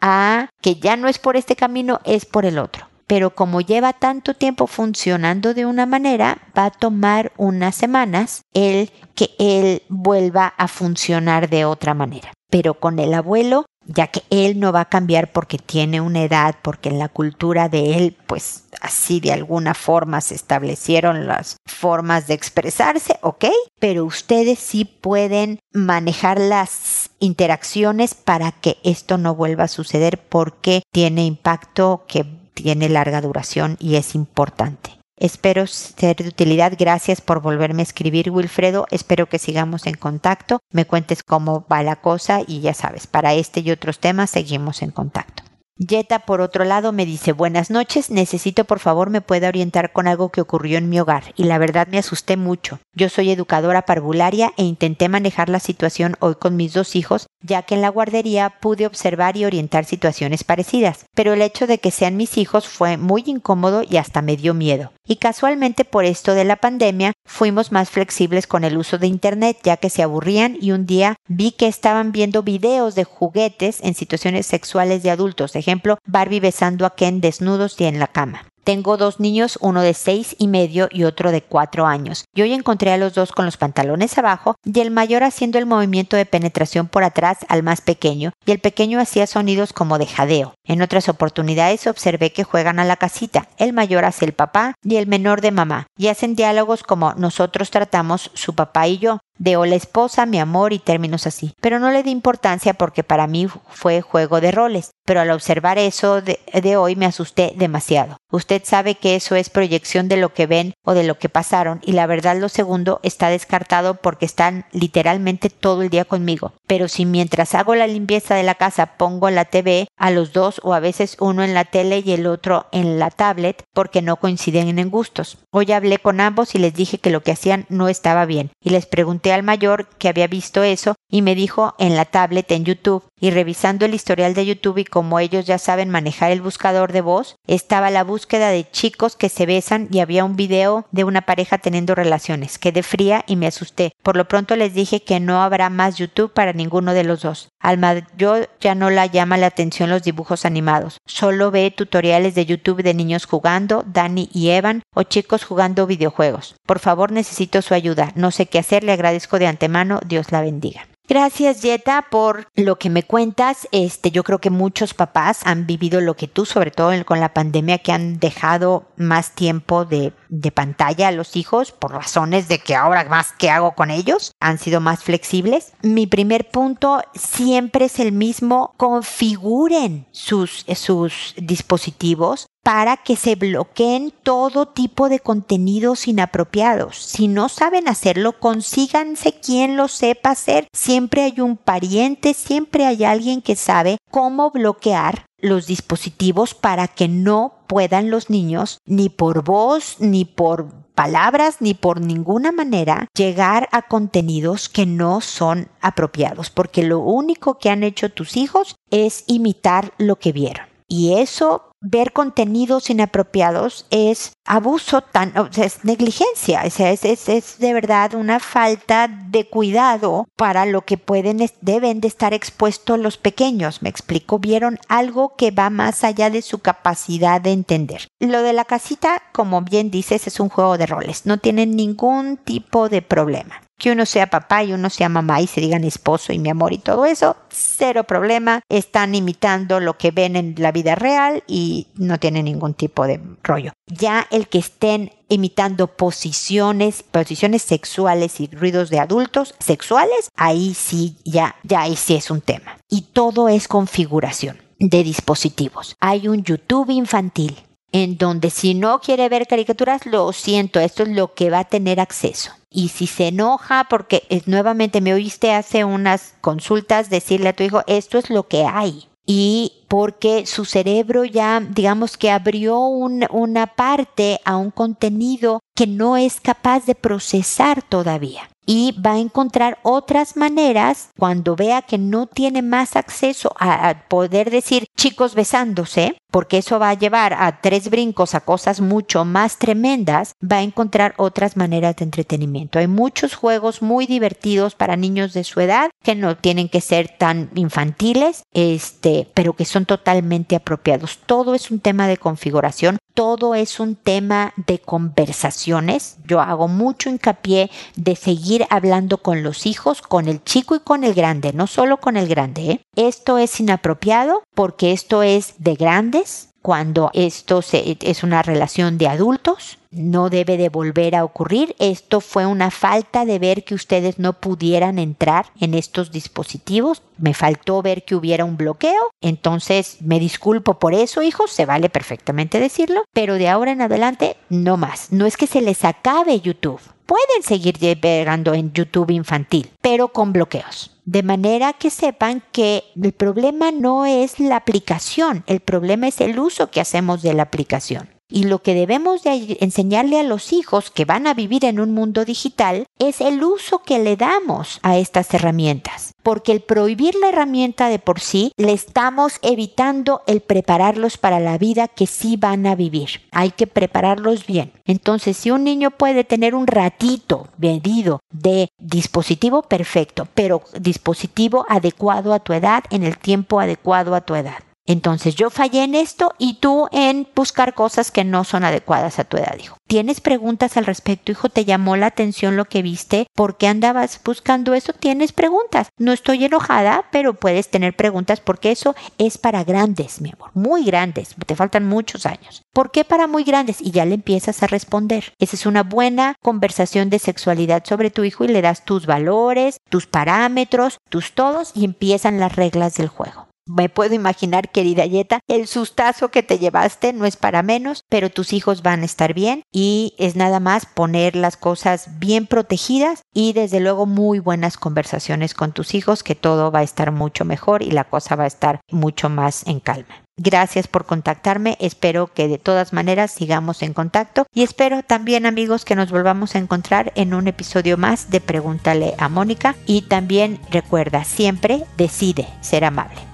a 0.00 0.48
que 0.62 0.76
ya 0.76 0.96
no 0.96 1.08
es 1.08 1.18
por 1.18 1.36
este 1.36 1.56
camino, 1.56 2.00
es 2.04 2.24
por 2.24 2.46
el 2.46 2.58
otro. 2.58 2.86
Pero 3.06 3.34
como 3.34 3.60
lleva 3.60 3.92
tanto 3.92 4.34
tiempo 4.34 4.66
funcionando 4.66 5.54
de 5.54 5.66
una 5.66 5.86
manera, 5.86 6.38
va 6.56 6.66
a 6.66 6.70
tomar 6.70 7.32
unas 7.36 7.74
semanas 7.74 8.42
el 8.54 8.90
que 9.14 9.30
él 9.38 9.82
vuelva 9.88 10.54
a 10.56 10.68
funcionar 10.68 11.48
de 11.48 11.64
otra 11.64 11.94
manera. 11.94 12.32
Pero 12.50 12.74
con 12.74 12.98
el 12.98 13.14
abuelo 13.14 13.66
ya 13.86 14.06
que 14.08 14.22
él 14.30 14.58
no 14.58 14.72
va 14.72 14.82
a 14.82 14.88
cambiar 14.88 15.32
porque 15.32 15.58
tiene 15.58 16.00
una 16.00 16.22
edad, 16.22 16.56
porque 16.62 16.88
en 16.88 16.98
la 16.98 17.08
cultura 17.08 17.68
de 17.68 17.96
él, 17.96 18.16
pues 18.26 18.64
así 18.80 19.20
de 19.20 19.32
alguna 19.32 19.74
forma 19.74 20.20
se 20.20 20.34
establecieron 20.34 21.26
las 21.26 21.56
formas 21.66 22.26
de 22.26 22.34
expresarse, 22.34 23.18
¿ok? 23.22 23.46
Pero 23.78 24.04
ustedes 24.04 24.58
sí 24.58 24.84
pueden 24.84 25.60
manejar 25.72 26.40
las 26.40 27.10
interacciones 27.18 28.14
para 28.14 28.52
que 28.52 28.78
esto 28.84 29.18
no 29.18 29.34
vuelva 29.34 29.64
a 29.64 29.68
suceder 29.68 30.18
porque 30.18 30.82
tiene 30.92 31.24
impacto 31.24 32.04
que 32.08 32.24
tiene 32.54 32.88
larga 32.88 33.20
duración 33.20 33.76
y 33.80 33.96
es 33.96 34.14
importante. 34.14 34.98
Espero 35.16 35.66
ser 35.66 36.16
de 36.16 36.28
utilidad. 36.28 36.72
Gracias 36.76 37.20
por 37.20 37.40
volverme 37.40 37.82
a 37.82 37.84
escribir, 37.84 38.30
Wilfredo. 38.30 38.86
Espero 38.90 39.28
que 39.28 39.38
sigamos 39.38 39.86
en 39.86 39.94
contacto. 39.94 40.60
Me 40.70 40.86
cuentes 40.86 41.22
cómo 41.22 41.66
va 41.70 41.82
la 41.82 41.96
cosa 41.96 42.40
y 42.46 42.60
ya 42.60 42.74
sabes, 42.74 43.06
para 43.06 43.34
este 43.34 43.60
y 43.60 43.70
otros 43.70 44.00
temas 44.00 44.30
seguimos 44.30 44.82
en 44.82 44.90
contacto. 44.90 45.44
Yeta, 45.76 46.20
por 46.20 46.40
otro 46.40 46.64
lado, 46.64 46.92
me 46.92 47.04
dice 47.04 47.32
buenas 47.32 47.68
noches, 47.68 48.08
necesito 48.08 48.64
por 48.64 48.78
favor 48.78 49.10
me 49.10 49.20
pueda 49.20 49.48
orientar 49.48 49.92
con 49.92 50.06
algo 50.06 50.28
que 50.28 50.40
ocurrió 50.40 50.78
en 50.78 50.88
mi 50.88 51.00
hogar 51.00 51.32
y 51.34 51.44
la 51.44 51.58
verdad 51.58 51.88
me 51.88 51.98
asusté 51.98 52.36
mucho. 52.36 52.78
Yo 52.94 53.08
soy 53.08 53.32
educadora 53.32 53.82
parvularia 53.82 54.52
e 54.56 54.62
intenté 54.62 55.08
manejar 55.08 55.48
la 55.48 55.58
situación 55.58 56.14
hoy 56.20 56.36
con 56.36 56.54
mis 56.54 56.74
dos 56.74 56.94
hijos, 56.94 57.26
ya 57.42 57.62
que 57.62 57.74
en 57.74 57.80
la 57.80 57.88
guardería 57.88 58.54
pude 58.60 58.86
observar 58.86 59.36
y 59.36 59.46
orientar 59.46 59.84
situaciones 59.84 60.44
parecidas, 60.44 61.06
pero 61.12 61.32
el 61.32 61.42
hecho 61.42 61.66
de 61.66 61.78
que 61.78 61.90
sean 61.90 62.16
mis 62.16 62.38
hijos 62.38 62.68
fue 62.68 62.96
muy 62.96 63.24
incómodo 63.26 63.82
y 63.82 63.96
hasta 63.96 64.22
me 64.22 64.36
dio 64.36 64.54
miedo. 64.54 64.92
Y 65.06 65.16
casualmente 65.16 65.84
por 65.84 66.06
esto 66.06 66.34
de 66.34 66.44
la 66.44 66.56
pandemia 66.56 67.12
fuimos 67.26 67.72
más 67.72 67.90
flexibles 67.90 68.46
con 68.46 68.64
el 68.64 68.78
uso 68.78 68.96
de 68.96 69.06
Internet 69.06 69.58
ya 69.62 69.76
que 69.76 69.90
se 69.90 70.02
aburrían 70.02 70.56
y 70.58 70.72
un 70.72 70.86
día 70.86 71.16
vi 71.28 71.52
que 71.52 71.66
estaban 71.66 72.10
viendo 72.10 72.42
videos 72.42 72.94
de 72.94 73.04
juguetes 73.04 73.80
en 73.82 73.94
situaciones 73.94 74.46
sexuales 74.46 75.02
de 75.02 75.10
adultos, 75.10 75.56
ejemplo, 75.56 75.98
Barbie 76.06 76.40
besando 76.40 76.86
a 76.86 76.94
Ken 76.94 77.20
desnudos 77.20 77.78
y 77.78 77.84
en 77.84 77.98
la 77.98 78.06
cama. 78.06 78.53
Tengo 78.64 78.96
dos 78.96 79.20
niños, 79.20 79.58
uno 79.60 79.82
de 79.82 79.92
seis 79.92 80.34
y 80.38 80.48
medio 80.48 80.88
y 80.90 81.04
otro 81.04 81.32
de 81.32 81.42
cuatro 81.42 81.86
años. 81.86 82.24
Y 82.34 82.40
hoy 82.40 82.54
encontré 82.54 82.92
a 82.92 82.96
los 82.96 83.12
dos 83.12 83.30
con 83.30 83.44
los 83.44 83.58
pantalones 83.58 84.16
abajo 84.16 84.56
y 84.64 84.80
el 84.80 84.90
mayor 84.90 85.22
haciendo 85.22 85.58
el 85.58 85.66
movimiento 85.66 86.16
de 86.16 86.24
penetración 86.24 86.88
por 86.88 87.04
atrás 87.04 87.44
al 87.48 87.62
más 87.62 87.82
pequeño 87.82 88.32
y 88.46 88.52
el 88.52 88.60
pequeño 88.60 89.00
hacía 89.00 89.26
sonidos 89.26 89.74
como 89.74 89.98
de 89.98 90.06
jadeo. 90.06 90.54
En 90.64 90.80
otras 90.80 91.10
oportunidades 91.10 91.86
observé 91.86 92.32
que 92.32 92.44
juegan 92.44 92.78
a 92.78 92.86
la 92.86 92.96
casita. 92.96 93.48
El 93.58 93.74
mayor 93.74 94.06
hace 94.06 94.24
el 94.24 94.32
papá 94.32 94.74
y 94.82 94.96
el 94.96 95.06
menor 95.06 95.42
de 95.42 95.50
mamá 95.50 95.86
y 95.98 96.08
hacen 96.08 96.34
diálogos 96.34 96.82
como 96.82 97.12
nosotros 97.14 97.70
tratamos 97.70 98.30
su 98.32 98.54
papá 98.54 98.88
y 98.88 98.96
yo 98.96 99.20
de 99.38 99.56
hola 99.56 99.74
esposa, 99.74 100.26
mi 100.26 100.38
amor 100.38 100.72
y 100.72 100.78
términos 100.78 101.26
así. 101.26 101.54
Pero 101.60 101.78
no 101.78 101.90
le 101.90 102.02
di 102.02 102.10
importancia 102.10 102.74
porque 102.74 103.02
para 103.02 103.26
mí 103.26 103.48
fue 103.68 104.00
juego 104.00 104.40
de 104.40 104.52
roles. 104.52 104.90
Pero 105.04 105.20
al 105.20 105.30
observar 105.30 105.78
eso 105.78 106.22
de, 106.22 106.76
hoy 106.76 106.96
me 106.96 107.06
asusté 107.06 107.52
demasiado. 107.56 108.16
Usted 108.30 108.62
sabe 108.64 108.94
que 108.94 109.14
eso 109.14 109.36
es 109.36 109.50
proyección 109.50 110.08
de 110.08 110.16
lo 110.16 110.32
que 110.32 110.46
ven 110.46 110.74
o 110.82 110.94
de 110.94 111.04
lo 111.04 111.18
que 111.18 111.28
pasaron 111.28 111.80
y 111.84 111.92
la 111.92 112.06
verdad 112.06 112.36
lo 112.36 112.48
segundo 112.48 113.00
está 113.02 113.28
descartado 113.28 113.96
porque 113.96 114.24
están 114.24 114.66
literalmente 114.72 115.50
todo 115.50 115.82
el 115.82 115.90
día 115.90 116.04
conmigo. 116.04 116.54
Pero 116.66 116.88
si 116.88 117.04
mientras 117.04 117.54
hago 117.54 117.74
la 117.74 117.86
limpieza 117.86 118.34
de 118.34 118.42
la 118.42 118.54
casa 118.54 118.96
pongo 118.96 119.30
la 119.30 119.44
TV 119.44 119.86
a 119.96 120.10
los 120.10 120.32
dos 120.32 120.60
o 120.64 120.74
a 120.74 120.80
veces 120.80 121.16
uno 121.20 121.44
en 121.44 121.54
la 121.54 121.66
tele 121.66 122.02
y 122.04 122.12
el 122.12 122.26
otro 122.26 122.66
en 122.72 122.98
la 122.98 123.10
tablet 123.10 123.62
porque 123.72 124.02
no 124.02 124.16
coinciden 124.16 124.78
en 124.78 124.90
gustos. 124.90 125.38
Hoy 125.50 125.70
hablé 125.72 125.98
con 125.98 126.20
ambos 126.20 126.54
y 126.54 126.58
les 126.58 126.74
dije 126.74 126.98
que 126.98 127.10
lo 127.10 127.22
que 127.22 127.32
hacían 127.32 127.66
no 127.68 127.88
estaba 127.88 128.24
bien 128.24 128.50
y 128.60 128.70
les 128.70 128.86
pregunté 128.86 129.32
al 129.32 129.42
mayor 129.42 129.86
que 129.98 130.08
había 130.08 130.26
visto 130.26 130.62
eso 130.62 130.94
y 131.08 131.22
me 131.22 131.34
dijo 131.34 131.74
en 131.78 131.94
la 131.94 132.06
tablet 132.06 132.50
en 132.50 132.64
YouTube 132.64 133.04
y 133.24 133.30
revisando 133.30 133.86
el 133.86 133.94
historial 133.94 134.34
de 134.34 134.44
YouTube 134.44 134.76
y 134.76 134.84
como 134.84 135.18
ellos 135.18 135.46
ya 135.46 135.56
saben 135.56 135.88
manejar 135.88 136.30
el 136.30 136.42
buscador 136.42 136.92
de 136.92 137.00
voz, 137.00 137.36
estaba 137.46 137.88
la 137.88 138.04
búsqueda 138.04 138.50
de 138.50 138.70
chicos 138.70 139.16
que 139.16 139.30
se 139.30 139.46
besan 139.46 139.88
y 139.90 140.00
había 140.00 140.26
un 140.26 140.36
video 140.36 140.84
de 140.90 141.04
una 141.04 141.22
pareja 141.22 141.56
teniendo 141.56 141.94
relaciones. 141.94 142.58
Quedé 142.58 142.82
fría 142.82 143.24
y 143.26 143.36
me 143.36 143.46
asusté. 143.46 143.92
Por 144.02 144.18
lo 144.18 144.28
pronto 144.28 144.56
les 144.56 144.74
dije 144.74 145.04
que 145.04 145.20
no 145.20 145.42
habrá 145.42 145.70
más 145.70 145.96
YouTube 145.96 146.34
para 146.34 146.52
ninguno 146.52 146.92
de 146.92 147.04
los 147.04 147.22
dos. 147.22 147.48
Al 147.60 147.78
mayor 147.78 148.50
ya 148.60 148.74
no 148.74 148.90
la 148.90 149.06
llama 149.06 149.38
la 149.38 149.46
atención 149.46 149.88
los 149.88 150.02
dibujos 150.02 150.44
animados. 150.44 150.98
Solo 151.06 151.50
ve 151.50 151.70
tutoriales 151.70 152.34
de 152.34 152.44
YouTube 152.44 152.82
de 152.82 152.92
niños 152.92 153.24
jugando, 153.24 153.84
Dani 153.86 154.28
y 154.34 154.50
Evan, 154.50 154.82
o 154.94 155.02
chicos 155.02 155.44
jugando 155.46 155.86
videojuegos. 155.86 156.56
Por 156.66 156.78
favor 156.78 157.10
necesito 157.10 157.62
su 157.62 157.72
ayuda. 157.72 158.12
No 158.16 158.30
sé 158.30 158.44
qué 158.44 158.58
hacer, 158.58 158.84
le 158.84 158.92
agradezco 158.92 159.38
de 159.38 159.46
antemano. 159.46 160.00
Dios 160.04 160.30
la 160.30 160.42
bendiga. 160.42 160.86
Gracias, 161.06 161.60
Jetta, 161.60 162.06
por 162.10 162.48
lo 162.54 162.78
que 162.78 162.88
me 162.88 163.02
cuentas. 163.02 163.68
Este, 163.72 164.10
yo 164.10 164.24
creo 164.24 164.38
que 164.38 164.48
muchos 164.48 164.94
papás 164.94 165.42
han 165.44 165.66
vivido 165.66 166.00
lo 166.00 166.14
que 166.16 166.28
tú, 166.28 166.46
sobre 166.46 166.70
todo 166.70 166.92
con 167.04 167.20
la 167.20 167.34
pandemia, 167.34 167.78
que 167.78 167.92
han 167.92 168.18
dejado 168.18 168.86
más 168.96 169.32
tiempo 169.32 169.84
de, 169.84 170.14
de 170.30 170.50
pantalla 170.50 171.08
a 171.08 171.12
los 171.12 171.36
hijos 171.36 171.72
por 171.72 171.92
razones 171.92 172.48
de 172.48 172.58
que 172.58 172.74
ahora 172.74 173.04
más 173.04 173.32
que 173.32 173.50
hago 173.50 173.74
con 173.74 173.90
ellos, 173.90 174.32
han 174.40 174.56
sido 174.58 174.80
más 174.80 175.04
flexibles. 175.04 175.74
Mi 175.82 176.06
primer 176.06 176.48
punto 176.48 177.02
siempre 177.14 177.84
es 177.84 178.00
el 178.00 178.12
mismo. 178.12 178.72
Configuren 178.78 180.06
sus, 180.10 180.64
sus 180.74 181.34
dispositivos 181.36 182.46
para 182.64 182.96
que 182.96 183.14
se 183.14 183.36
bloqueen 183.36 184.12
todo 184.22 184.66
tipo 184.66 185.10
de 185.10 185.20
contenidos 185.20 186.08
inapropiados. 186.08 186.96
Si 186.96 187.28
no 187.28 187.50
saben 187.50 187.88
hacerlo, 187.88 188.40
consíganse 188.40 189.34
quien 189.34 189.76
lo 189.76 189.86
sepa 189.86 190.30
hacer. 190.30 190.66
Siempre 190.72 191.22
hay 191.22 191.40
un 191.40 191.58
pariente, 191.58 192.32
siempre 192.32 192.86
hay 192.86 193.04
alguien 193.04 193.42
que 193.42 193.54
sabe 193.54 193.98
cómo 194.10 194.50
bloquear 194.50 195.26
los 195.38 195.66
dispositivos 195.66 196.54
para 196.54 196.88
que 196.88 197.06
no 197.06 197.58
puedan 197.66 198.10
los 198.10 198.30
niños 198.30 198.78
ni 198.86 199.10
por 199.10 199.44
voz 199.44 199.96
ni 200.00 200.24
por 200.24 200.68
palabras 200.94 201.56
ni 201.60 201.74
por 201.74 202.00
ninguna 202.00 202.50
manera 202.50 203.08
llegar 203.14 203.68
a 203.72 203.82
contenidos 203.82 204.70
que 204.70 204.86
no 204.86 205.20
son 205.20 205.68
apropiados, 205.82 206.48
porque 206.48 206.82
lo 206.82 207.00
único 207.00 207.58
que 207.58 207.68
han 207.68 207.82
hecho 207.82 208.08
tus 208.08 208.38
hijos 208.38 208.76
es 208.90 209.24
imitar 209.26 209.92
lo 209.98 210.16
que 210.16 210.32
vieron. 210.32 210.66
Y 210.88 211.14
eso 211.14 211.73
ver 211.84 212.12
contenidos 212.12 212.90
inapropiados 212.90 213.86
es 213.90 214.32
abuso 214.46 215.02
tan, 215.02 215.36
o 215.38 215.52
sea, 215.52 215.64
es 215.64 215.84
negligencia, 215.84 216.62
o 216.66 216.70
sea, 216.70 216.90
es, 216.90 217.04
es, 217.04 217.28
es, 217.28 217.58
de 217.58 217.72
verdad 217.72 218.14
una 218.14 218.40
falta 218.40 219.08
de 219.08 219.48
cuidado 219.48 220.26
para 220.36 220.66
lo 220.66 220.82
que 220.82 220.98
pueden, 220.98 221.38
deben 221.60 222.00
de 222.00 222.08
estar 222.08 222.34
expuestos 222.34 222.98
los 222.98 223.16
pequeños. 223.16 223.82
Me 223.82 223.88
explico, 223.88 224.38
vieron 224.38 224.78
algo 224.88 225.34
que 225.36 225.50
va 225.50 225.70
más 225.70 226.04
allá 226.04 226.30
de 226.30 226.42
su 226.42 226.58
capacidad 226.58 227.40
de 227.40 227.52
entender. 227.52 228.08
Lo 228.18 228.42
de 228.42 228.52
la 228.52 228.64
casita, 228.64 229.22
como 229.32 229.62
bien 229.62 229.90
dices, 229.90 230.26
es 230.26 230.40
un 230.40 230.48
juego 230.48 230.78
de 230.78 230.86
roles, 230.86 231.26
no 231.26 231.38
tienen 231.38 231.76
ningún 231.76 232.38
tipo 232.38 232.88
de 232.88 233.02
problema 233.02 233.63
que 233.78 233.90
uno 233.92 234.06
sea 234.06 234.28
papá 234.28 234.64
y 234.64 234.72
uno 234.72 234.90
sea 234.90 235.08
mamá 235.08 235.40
y 235.40 235.46
se 235.46 235.60
digan 235.60 235.84
esposo 235.84 236.32
y 236.32 236.38
mi 236.38 236.50
amor 236.50 236.72
y 236.72 236.78
todo 236.78 237.06
eso, 237.06 237.36
cero 237.50 238.04
problema, 238.04 238.62
están 238.68 239.14
imitando 239.14 239.80
lo 239.80 239.98
que 239.98 240.10
ven 240.10 240.36
en 240.36 240.54
la 240.58 240.72
vida 240.72 240.94
real 240.94 241.42
y 241.46 241.88
no 241.96 242.18
tienen 242.18 242.46
ningún 242.46 242.74
tipo 242.74 243.06
de 243.06 243.20
rollo. 243.42 243.72
Ya 243.86 244.26
el 244.30 244.48
que 244.48 244.58
estén 244.58 245.12
imitando 245.28 245.88
posiciones, 245.88 247.02
posiciones 247.02 247.62
sexuales 247.62 248.40
y 248.40 248.46
ruidos 248.48 248.90
de 248.90 249.00
adultos 249.00 249.54
sexuales, 249.58 250.28
ahí 250.36 250.74
sí, 250.74 251.16
ya, 251.24 251.56
ya 251.62 251.82
ahí 251.82 251.96
sí 251.96 252.14
es 252.14 252.30
un 252.30 252.40
tema. 252.40 252.78
Y 252.88 253.02
todo 253.12 253.48
es 253.48 253.68
configuración 253.68 254.58
de 254.78 255.02
dispositivos. 255.02 255.96
Hay 256.00 256.28
un 256.28 256.42
YouTube 256.42 256.90
infantil 256.90 257.56
en 257.94 258.18
donde 258.18 258.50
si 258.50 258.74
no 258.74 258.98
quiere 258.98 259.28
ver 259.28 259.46
caricaturas, 259.46 260.04
lo 260.04 260.32
siento, 260.32 260.80
esto 260.80 261.04
es 261.04 261.10
lo 261.10 261.32
que 261.32 261.48
va 261.48 261.60
a 261.60 261.68
tener 261.68 262.00
acceso. 262.00 262.50
Y 262.68 262.88
si 262.88 263.06
se 263.06 263.28
enoja 263.28 263.86
porque 263.88 264.24
es, 264.30 264.48
nuevamente 264.48 265.00
me 265.00 265.14
oíste 265.14 265.52
hace 265.52 265.84
unas 265.84 266.34
consultas 266.40 267.08
decirle 267.08 267.50
a 267.50 267.52
tu 267.52 267.62
hijo, 267.62 267.84
esto 267.86 268.18
es 268.18 268.30
lo 268.30 268.48
que 268.48 268.64
hay. 268.64 269.06
Y 269.26 269.84
porque 269.86 270.44
su 270.44 270.64
cerebro 270.64 271.24
ya, 271.24 271.60
digamos 271.60 272.16
que 272.16 272.32
abrió 272.32 272.80
una 272.80 273.66
parte 273.68 274.40
a 274.44 274.56
un 274.56 274.72
contenido 274.72 275.60
que 275.76 275.86
no 275.86 276.16
es 276.16 276.40
capaz 276.40 276.86
de 276.86 276.96
procesar 276.96 277.80
todavía 277.80 278.50
y 278.66 278.94
va 279.00 279.12
a 279.12 279.18
encontrar 279.18 279.78
otras 279.82 280.36
maneras 280.36 281.10
cuando 281.18 281.56
vea 281.56 281.82
que 281.82 281.98
no 281.98 282.26
tiene 282.26 282.62
más 282.62 282.96
acceso 282.96 283.54
a, 283.58 284.04
poder 284.08 284.50
decir 284.50 284.86
chicos 284.96 285.34
besándose, 285.34 286.16
porque 286.30 286.58
eso 286.58 286.78
va 286.78 286.90
a 286.90 286.94
llevar 286.94 287.34
a 287.34 287.60
tres 287.60 287.90
brincos 287.90 288.34
a 288.34 288.40
cosas 288.40 288.80
mucho 288.80 289.24
más 289.24 289.58
tremendas, 289.58 290.32
va 290.42 290.56
a 290.56 290.62
encontrar 290.62 291.14
otras 291.16 291.56
maneras 291.56 291.96
de 291.96 292.04
entretenimiento. 292.04 292.78
Hay 292.78 292.86
muchos 292.86 293.34
juegos 293.34 293.82
muy 293.82 294.06
divertidos 294.06 294.74
para 294.74 294.96
niños 294.96 295.32
de 295.32 295.44
su 295.44 295.60
edad 295.60 295.90
que 296.02 296.14
no 296.14 296.36
tienen 296.36 296.68
que 296.68 296.80
ser 296.80 297.08
tan 297.18 297.50
infantiles, 297.54 298.42
este, 298.52 299.28
pero 299.34 299.54
que 299.54 299.64
son 299.64 299.86
totalmente 299.86 300.56
apropiados. 300.56 301.18
Todo 301.26 301.54
es 301.54 301.70
un 301.70 301.80
tema 301.80 302.08
de 302.08 302.16
configuración, 302.16 302.98
todo 303.14 303.54
es 303.54 303.80
un 303.80 303.94
tema 303.94 304.52
de 304.56 304.80
conversaciones. 304.80 306.18
Yo 306.26 306.40
hago 306.40 306.68
mucho 306.68 307.08
hincapié 307.08 307.70
de 307.96 308.16
seguir 308.16 308.66
hablando 308.70 309.18
con 309.18 309.42
los 309.42 309.66
hijos, 309.66 310.02
con 310.02 310.28
el 310.28 310.42
chico 310.42 310.74
y 310.74 310.80
con 310.80 311.04
el 311.04 311.14
grande, 311.14 311.52
no 311.52 311.66
solo 311.66 311.98
con 311.98 312.16
el 312.16 312.28
grande. 312.28 312.70
¿eh? 312.70 312.80
Esto 312.96 313.38
es 313.38 313.58
inapropiado 313.60 314.42
porque 314.54 314.92
esto 314.92 315.22
es 315.22 315.54
de 315.58 315.76
grandes, 315.76 316.50
cuando 316.64 317.10
esto 317.12 317.60
es 317.60 318.22
una 318.22 318.40
relación 318.40 318.96
de 318.96 319.06
adultos, 319.06 319.76
no 319.90 320.30
debe 320.30 320.56
de 320.56 320.70
volver 320.70 321.14
a 321.14 321.22
ocurrir. 321.22 321.76
Esto 321.78 322.22
fue 322.22 322.46
una 322.46 322.70
falta 322.70 323.26
de 323.26 323.38
ver 323.38 323.64
que 323.64 323.74
ustedes 323.74 324.18
no 324.18 324.32
pudieran 324.32 324.98
entrar 324.98 325.44
en 325.60 325.74
estos 325.74 326.10
dispositivos. 326.10 327.02
Me 327.18 327.34
faltó 327.34 327.82
ver 327.82 328.06
que 328.06 328.14
hubiera 328.14 328.46
un 328.46 328.56
bloqueo. 328.56 329.10
Entonces 329.20 329.98
me 330.00 330.18
disculpo 330.18 330.78
por 330.78 330.94
eso, 330.94 331.20
hijos. 331.20 331.52
Se 331.52 331.66
vale 331.66 331.90
perfectamente 331.90 332.58
decirlo. 332.58 333.02
Pero 333.12 333.34
de 333.34 333.50
ahora 333.50 333.72
en 333.72 333.82
adelante, 333.82 334.38
no 334.48 334.78
más. 334.78 335.12
No 335.12 335.26
es 335.26 335.36
que 335.36 335.46
se 335.46 335.60
les 335.60 335.84
acabe 335.84 336.40
YouTube. 336.40 336.80
Pueden 337.04 337.42
seguir 337.42 337.76
llegando 337.76 338.54
en 338.54 338.72
YouTube 338.72 339.10
infantil, 339.10 339.70
pero 339.82 340.08
con 340.08 340.32
bloqueos. 340.32 340.93
De 341.04 341.22
manera 341.22 341.74
que 341.74 341.90
sepan 341.90 342.42
que 342.50 342.84
el 343.00 343.12
problema 343.12 343.70
no 343.72 344.06
es 344.06 344.40
la 344.40 344.56
aplicación, 344.56 345.44
el 345.46 345.60
problema 345.60 346.08
es 346.08 346.20
el 346.20 346.38
uso 346.38 346.70
que 346.70 346.80
hacemos 346.80 347.20
de 347.20 347.34
la 347.34 347.42
aplicación. 347.42 348.13
Y 348.34 348.42
lo 348.42 348.62
que 348.62 348.74
debemos 348.74 349.22
de 349.22 349.58
enseñarle 349.60 350.18
a 350.18 350.24
los 350.24 350.52
hijos 350.52 350.90
que 350.90 351.04
van 351.04 351.28
a 351.28 351.34
vivir 351.34 351.64
en 351.64 351.78
un 351.78 351.92
mundo 351.92 352.24
digital 352.24 352.84
es 352.98 353.20
el 353.20 353.44
uso 353.44 353.84
que 353.84 354.00
le 354.00 354.16
damos 354.16 354.80
a 354.82 354.98
estas 354.98 355.32
herramientas. 355.34 356.14
Porque 356.24 356.50
el 356.50 356.60
prohibir 356.60 357.14
la 357.14 357.28
herramienta 357.28 357.88
de 357.88 358.00
por 358.00 358.18
sí, 358.18 358.50
le 358.56 358.72
estamos 358.72 359.34
evitando 359.42 360.22
el 360.26 360.40
prepararlos 360.40 361.16
para 361.16 361.38
la 361.38 361.58
vida 361.58 361.86
que 361.86 362.08
sí 362.08 362.36
van 362.36 362.66
a 362.66 362.74
vivir. 362.74 363.20
Hay 363.30 363.52
que 363.52 363.68
prepararlos 363.68 364.46
bien. 364.46 364.72
Entonces, 364.84 365.36
si 365.36 365.52
un 365.52 365.62
niño 365.62 365.92
puede 365.92 366.24
tener 366.24 366.56
un 366.56 366.66
ratito 366.66 367.46
medido 367.56 368.18
de 368.32 368.68
dispositivo 368.78 369.62
perfecto, 369.62 370.26
pero 370.34 370.62
dispositivo 370.80 371.66
adecuado 371.68 372.34
a 372.34 372.40
tu 372.40 372.52
edad, 372.52 372.82
en 372.90 373.04
el 373.04 373.16
tiempo 373.16 373.60
adecuado 373.60 374.16
a 374.16 374.22
tu 374.22 374.34
edad. 374.34 374.58
Entonces 374.86 375.34
yo 375.34 375.48
fallé 375.48 375.84
en 375.84 375.94
esto 375.94 376.34
y 376.38 376.54
tú 376.54 376.88
en 376.92 377.26
buscar 377.34 377.74
cosas 377.74 378.10
que 378.10 378.24
no 378.24 378.44
son 378.44 378.64
adecuadas 378.64 379.18
a 379.18 379.24
tu 379.24 379.38
edad, 379.38 379.56
hijo. 379.58 379.78
¿Tienes 379.86 380.20
preguntas 380.20 380.76
al 380.76 380.86
respecto, 380.86 381.32
hijo? 381.32 381.48
¿Te 381.48 381.64
llamó 381.64 381.96
la 381.96 382.06
atención 382.06 382.56
lo 382.56 382.66
que 382.66 382.82
viste? 382.82 383.26
¿Por 383.34 383.56
qué 383.56 383.68
andabas 383.68 384.20
buscando 384.22 384.74
eso? 384.74 384.92
Tienes 384.92 385.32
preguntas. 385.32 385.88
No 385.98 386.12
estoy 386.12 386.44
enojada, 386.44 387.04
pero 387.10 387.34
puedes 387.34 387.70
tener 387.70 387.94
preguntas 387.94 388.40
porque 388.40 388.72
eso 388.72 388.94
es 389.18 389.38
para 389.38 389.64
grandes, 389.64 390.20
mi 390.20 390.30
amor, 390.30 390.50
muy 390.54 390.84
grandes. 390.84 391.34
Te 391.46 391.56
faltan 391.56 391.86
muchos 391.86 392.26
años. 392.26 392.62
¿Por 392.72 392.90
qué 392.90 393.04
para 393.04 393.26
muy 393.26 393.44
grandes? 393.44 393.80
Y 393.80 393.90
ya 393.90 394.04
le 394.04 394.14
empiezas 394.14 394.62
a 394.62 394.66
responder. 394.66 395.32
Esa 395.38 395.56
es 395.56 395.64
una 395.66 395.82
buena 395.82 396.34
conversación 396.42 397.08
de 397.08 397.18
sexualidad 397.18 397.84
sobre 397.86 398.10
tu 398.10 398.24
hijo 398.24 398.44
y 398.44 398.48
le 398.48 398.62
das 398.62 398.84
tus 398.84 399.06
valores, 399.06 399.78
tus 399.88 400.06
parámetros, 400.06 400.98
tus 401.08 401.32
todos 401.32 401.72
y 401.74 401.84
empiezan 401.84 402.40
las 402.40 402.56
reglas 402.56 402.96
del 402.96 403.08
juego. 403.08 403.48
Me 403.66 403.88
puedo 403.88 404.14
imaginar, 404.14 404.70
querida 404.70 405.06
Yeta, 405.06 405.40
el 405.48 405.66
sustazo 405.66 406.30
que 406.30 406.42
te 406.42 406.58
llevaste 406.58 407.14
no 407.14 407.24
es 407.24 407.36
para 407.36 407.62
menos, 407.62 408.04
pero 408.10 408.28
tus 408.28 408.52
hijos 408.52 408.82
van 408.82 409.00
a 409.00 409.06
estar 409.06 409.32
bien 409.32 409.62
y 409.72 410.14
es 410.18 410.36
nada 410.36 410.60
más 410.60 410.84
poner 410.84 411.34
las 411.34 411.56
cosas 411.56 412.18
bien 412.18 412.46
protegidas 412.46 413.22
y 413.32 413.54
desde 413.54 413.80
luego 413.80 414.04
muy 414.04 414.38
buenas 414.38 414.76
conversaciones 414.76 415.54
con 415.54 415.72
tus 415.72 415.94
hijos 415.94 416.22
que 416.22 416.34
todo 416.34 416.70
va 416.70 416.80
a 416.80 416.84
estar 416.84 417.10
mucho 417.10 417.46
mejor 417.46 417.82
y 417.82 417.90
la 417.90 418.04
cosa 418.04 418.36
va 418.36 418.44
a 418.44 418.48
estar 418.48 418.80
mucho 418.90 419.30
más 419.30 419.66
en 419.66 419.80
calma. 419.80 420.14
Gracias 420.36 420.86
por 420.86 421.06
contactarme, 421.06 421.78
espero 421.80 422.26
que 422.26 422.48
de 422.48 422.58
todas 422.58 422.92
maneras 422.92 423.30
sigamos 423.30 423.82
en 423.82 423.94
contacto 423.94 424.46
y 424.52 424.62
espero 424.62 425.02
también 425.02 425.46
amigos 425.46 425.86
que 425.86 425.94
nos 425.94 426.10
volvamos 426.10 426.54
a 426.54 426.58
encontrar 426.58 427.12
en 427.14 427.32
un 427.32 427.48
episodio 427.48 427.96
más 427.96 428.30
de 428.30 428.42
Pregúntale 428.42 429.14
a 429.16 429.30
Mónica 429.30 429.74
y 429.86 430.02
también 430.02 430.60
recuerda 430.70 431.24
siempre 431.24 431.84
decide 431.96 432.46
ser 432.60 432.84
amable. 432.84 433.33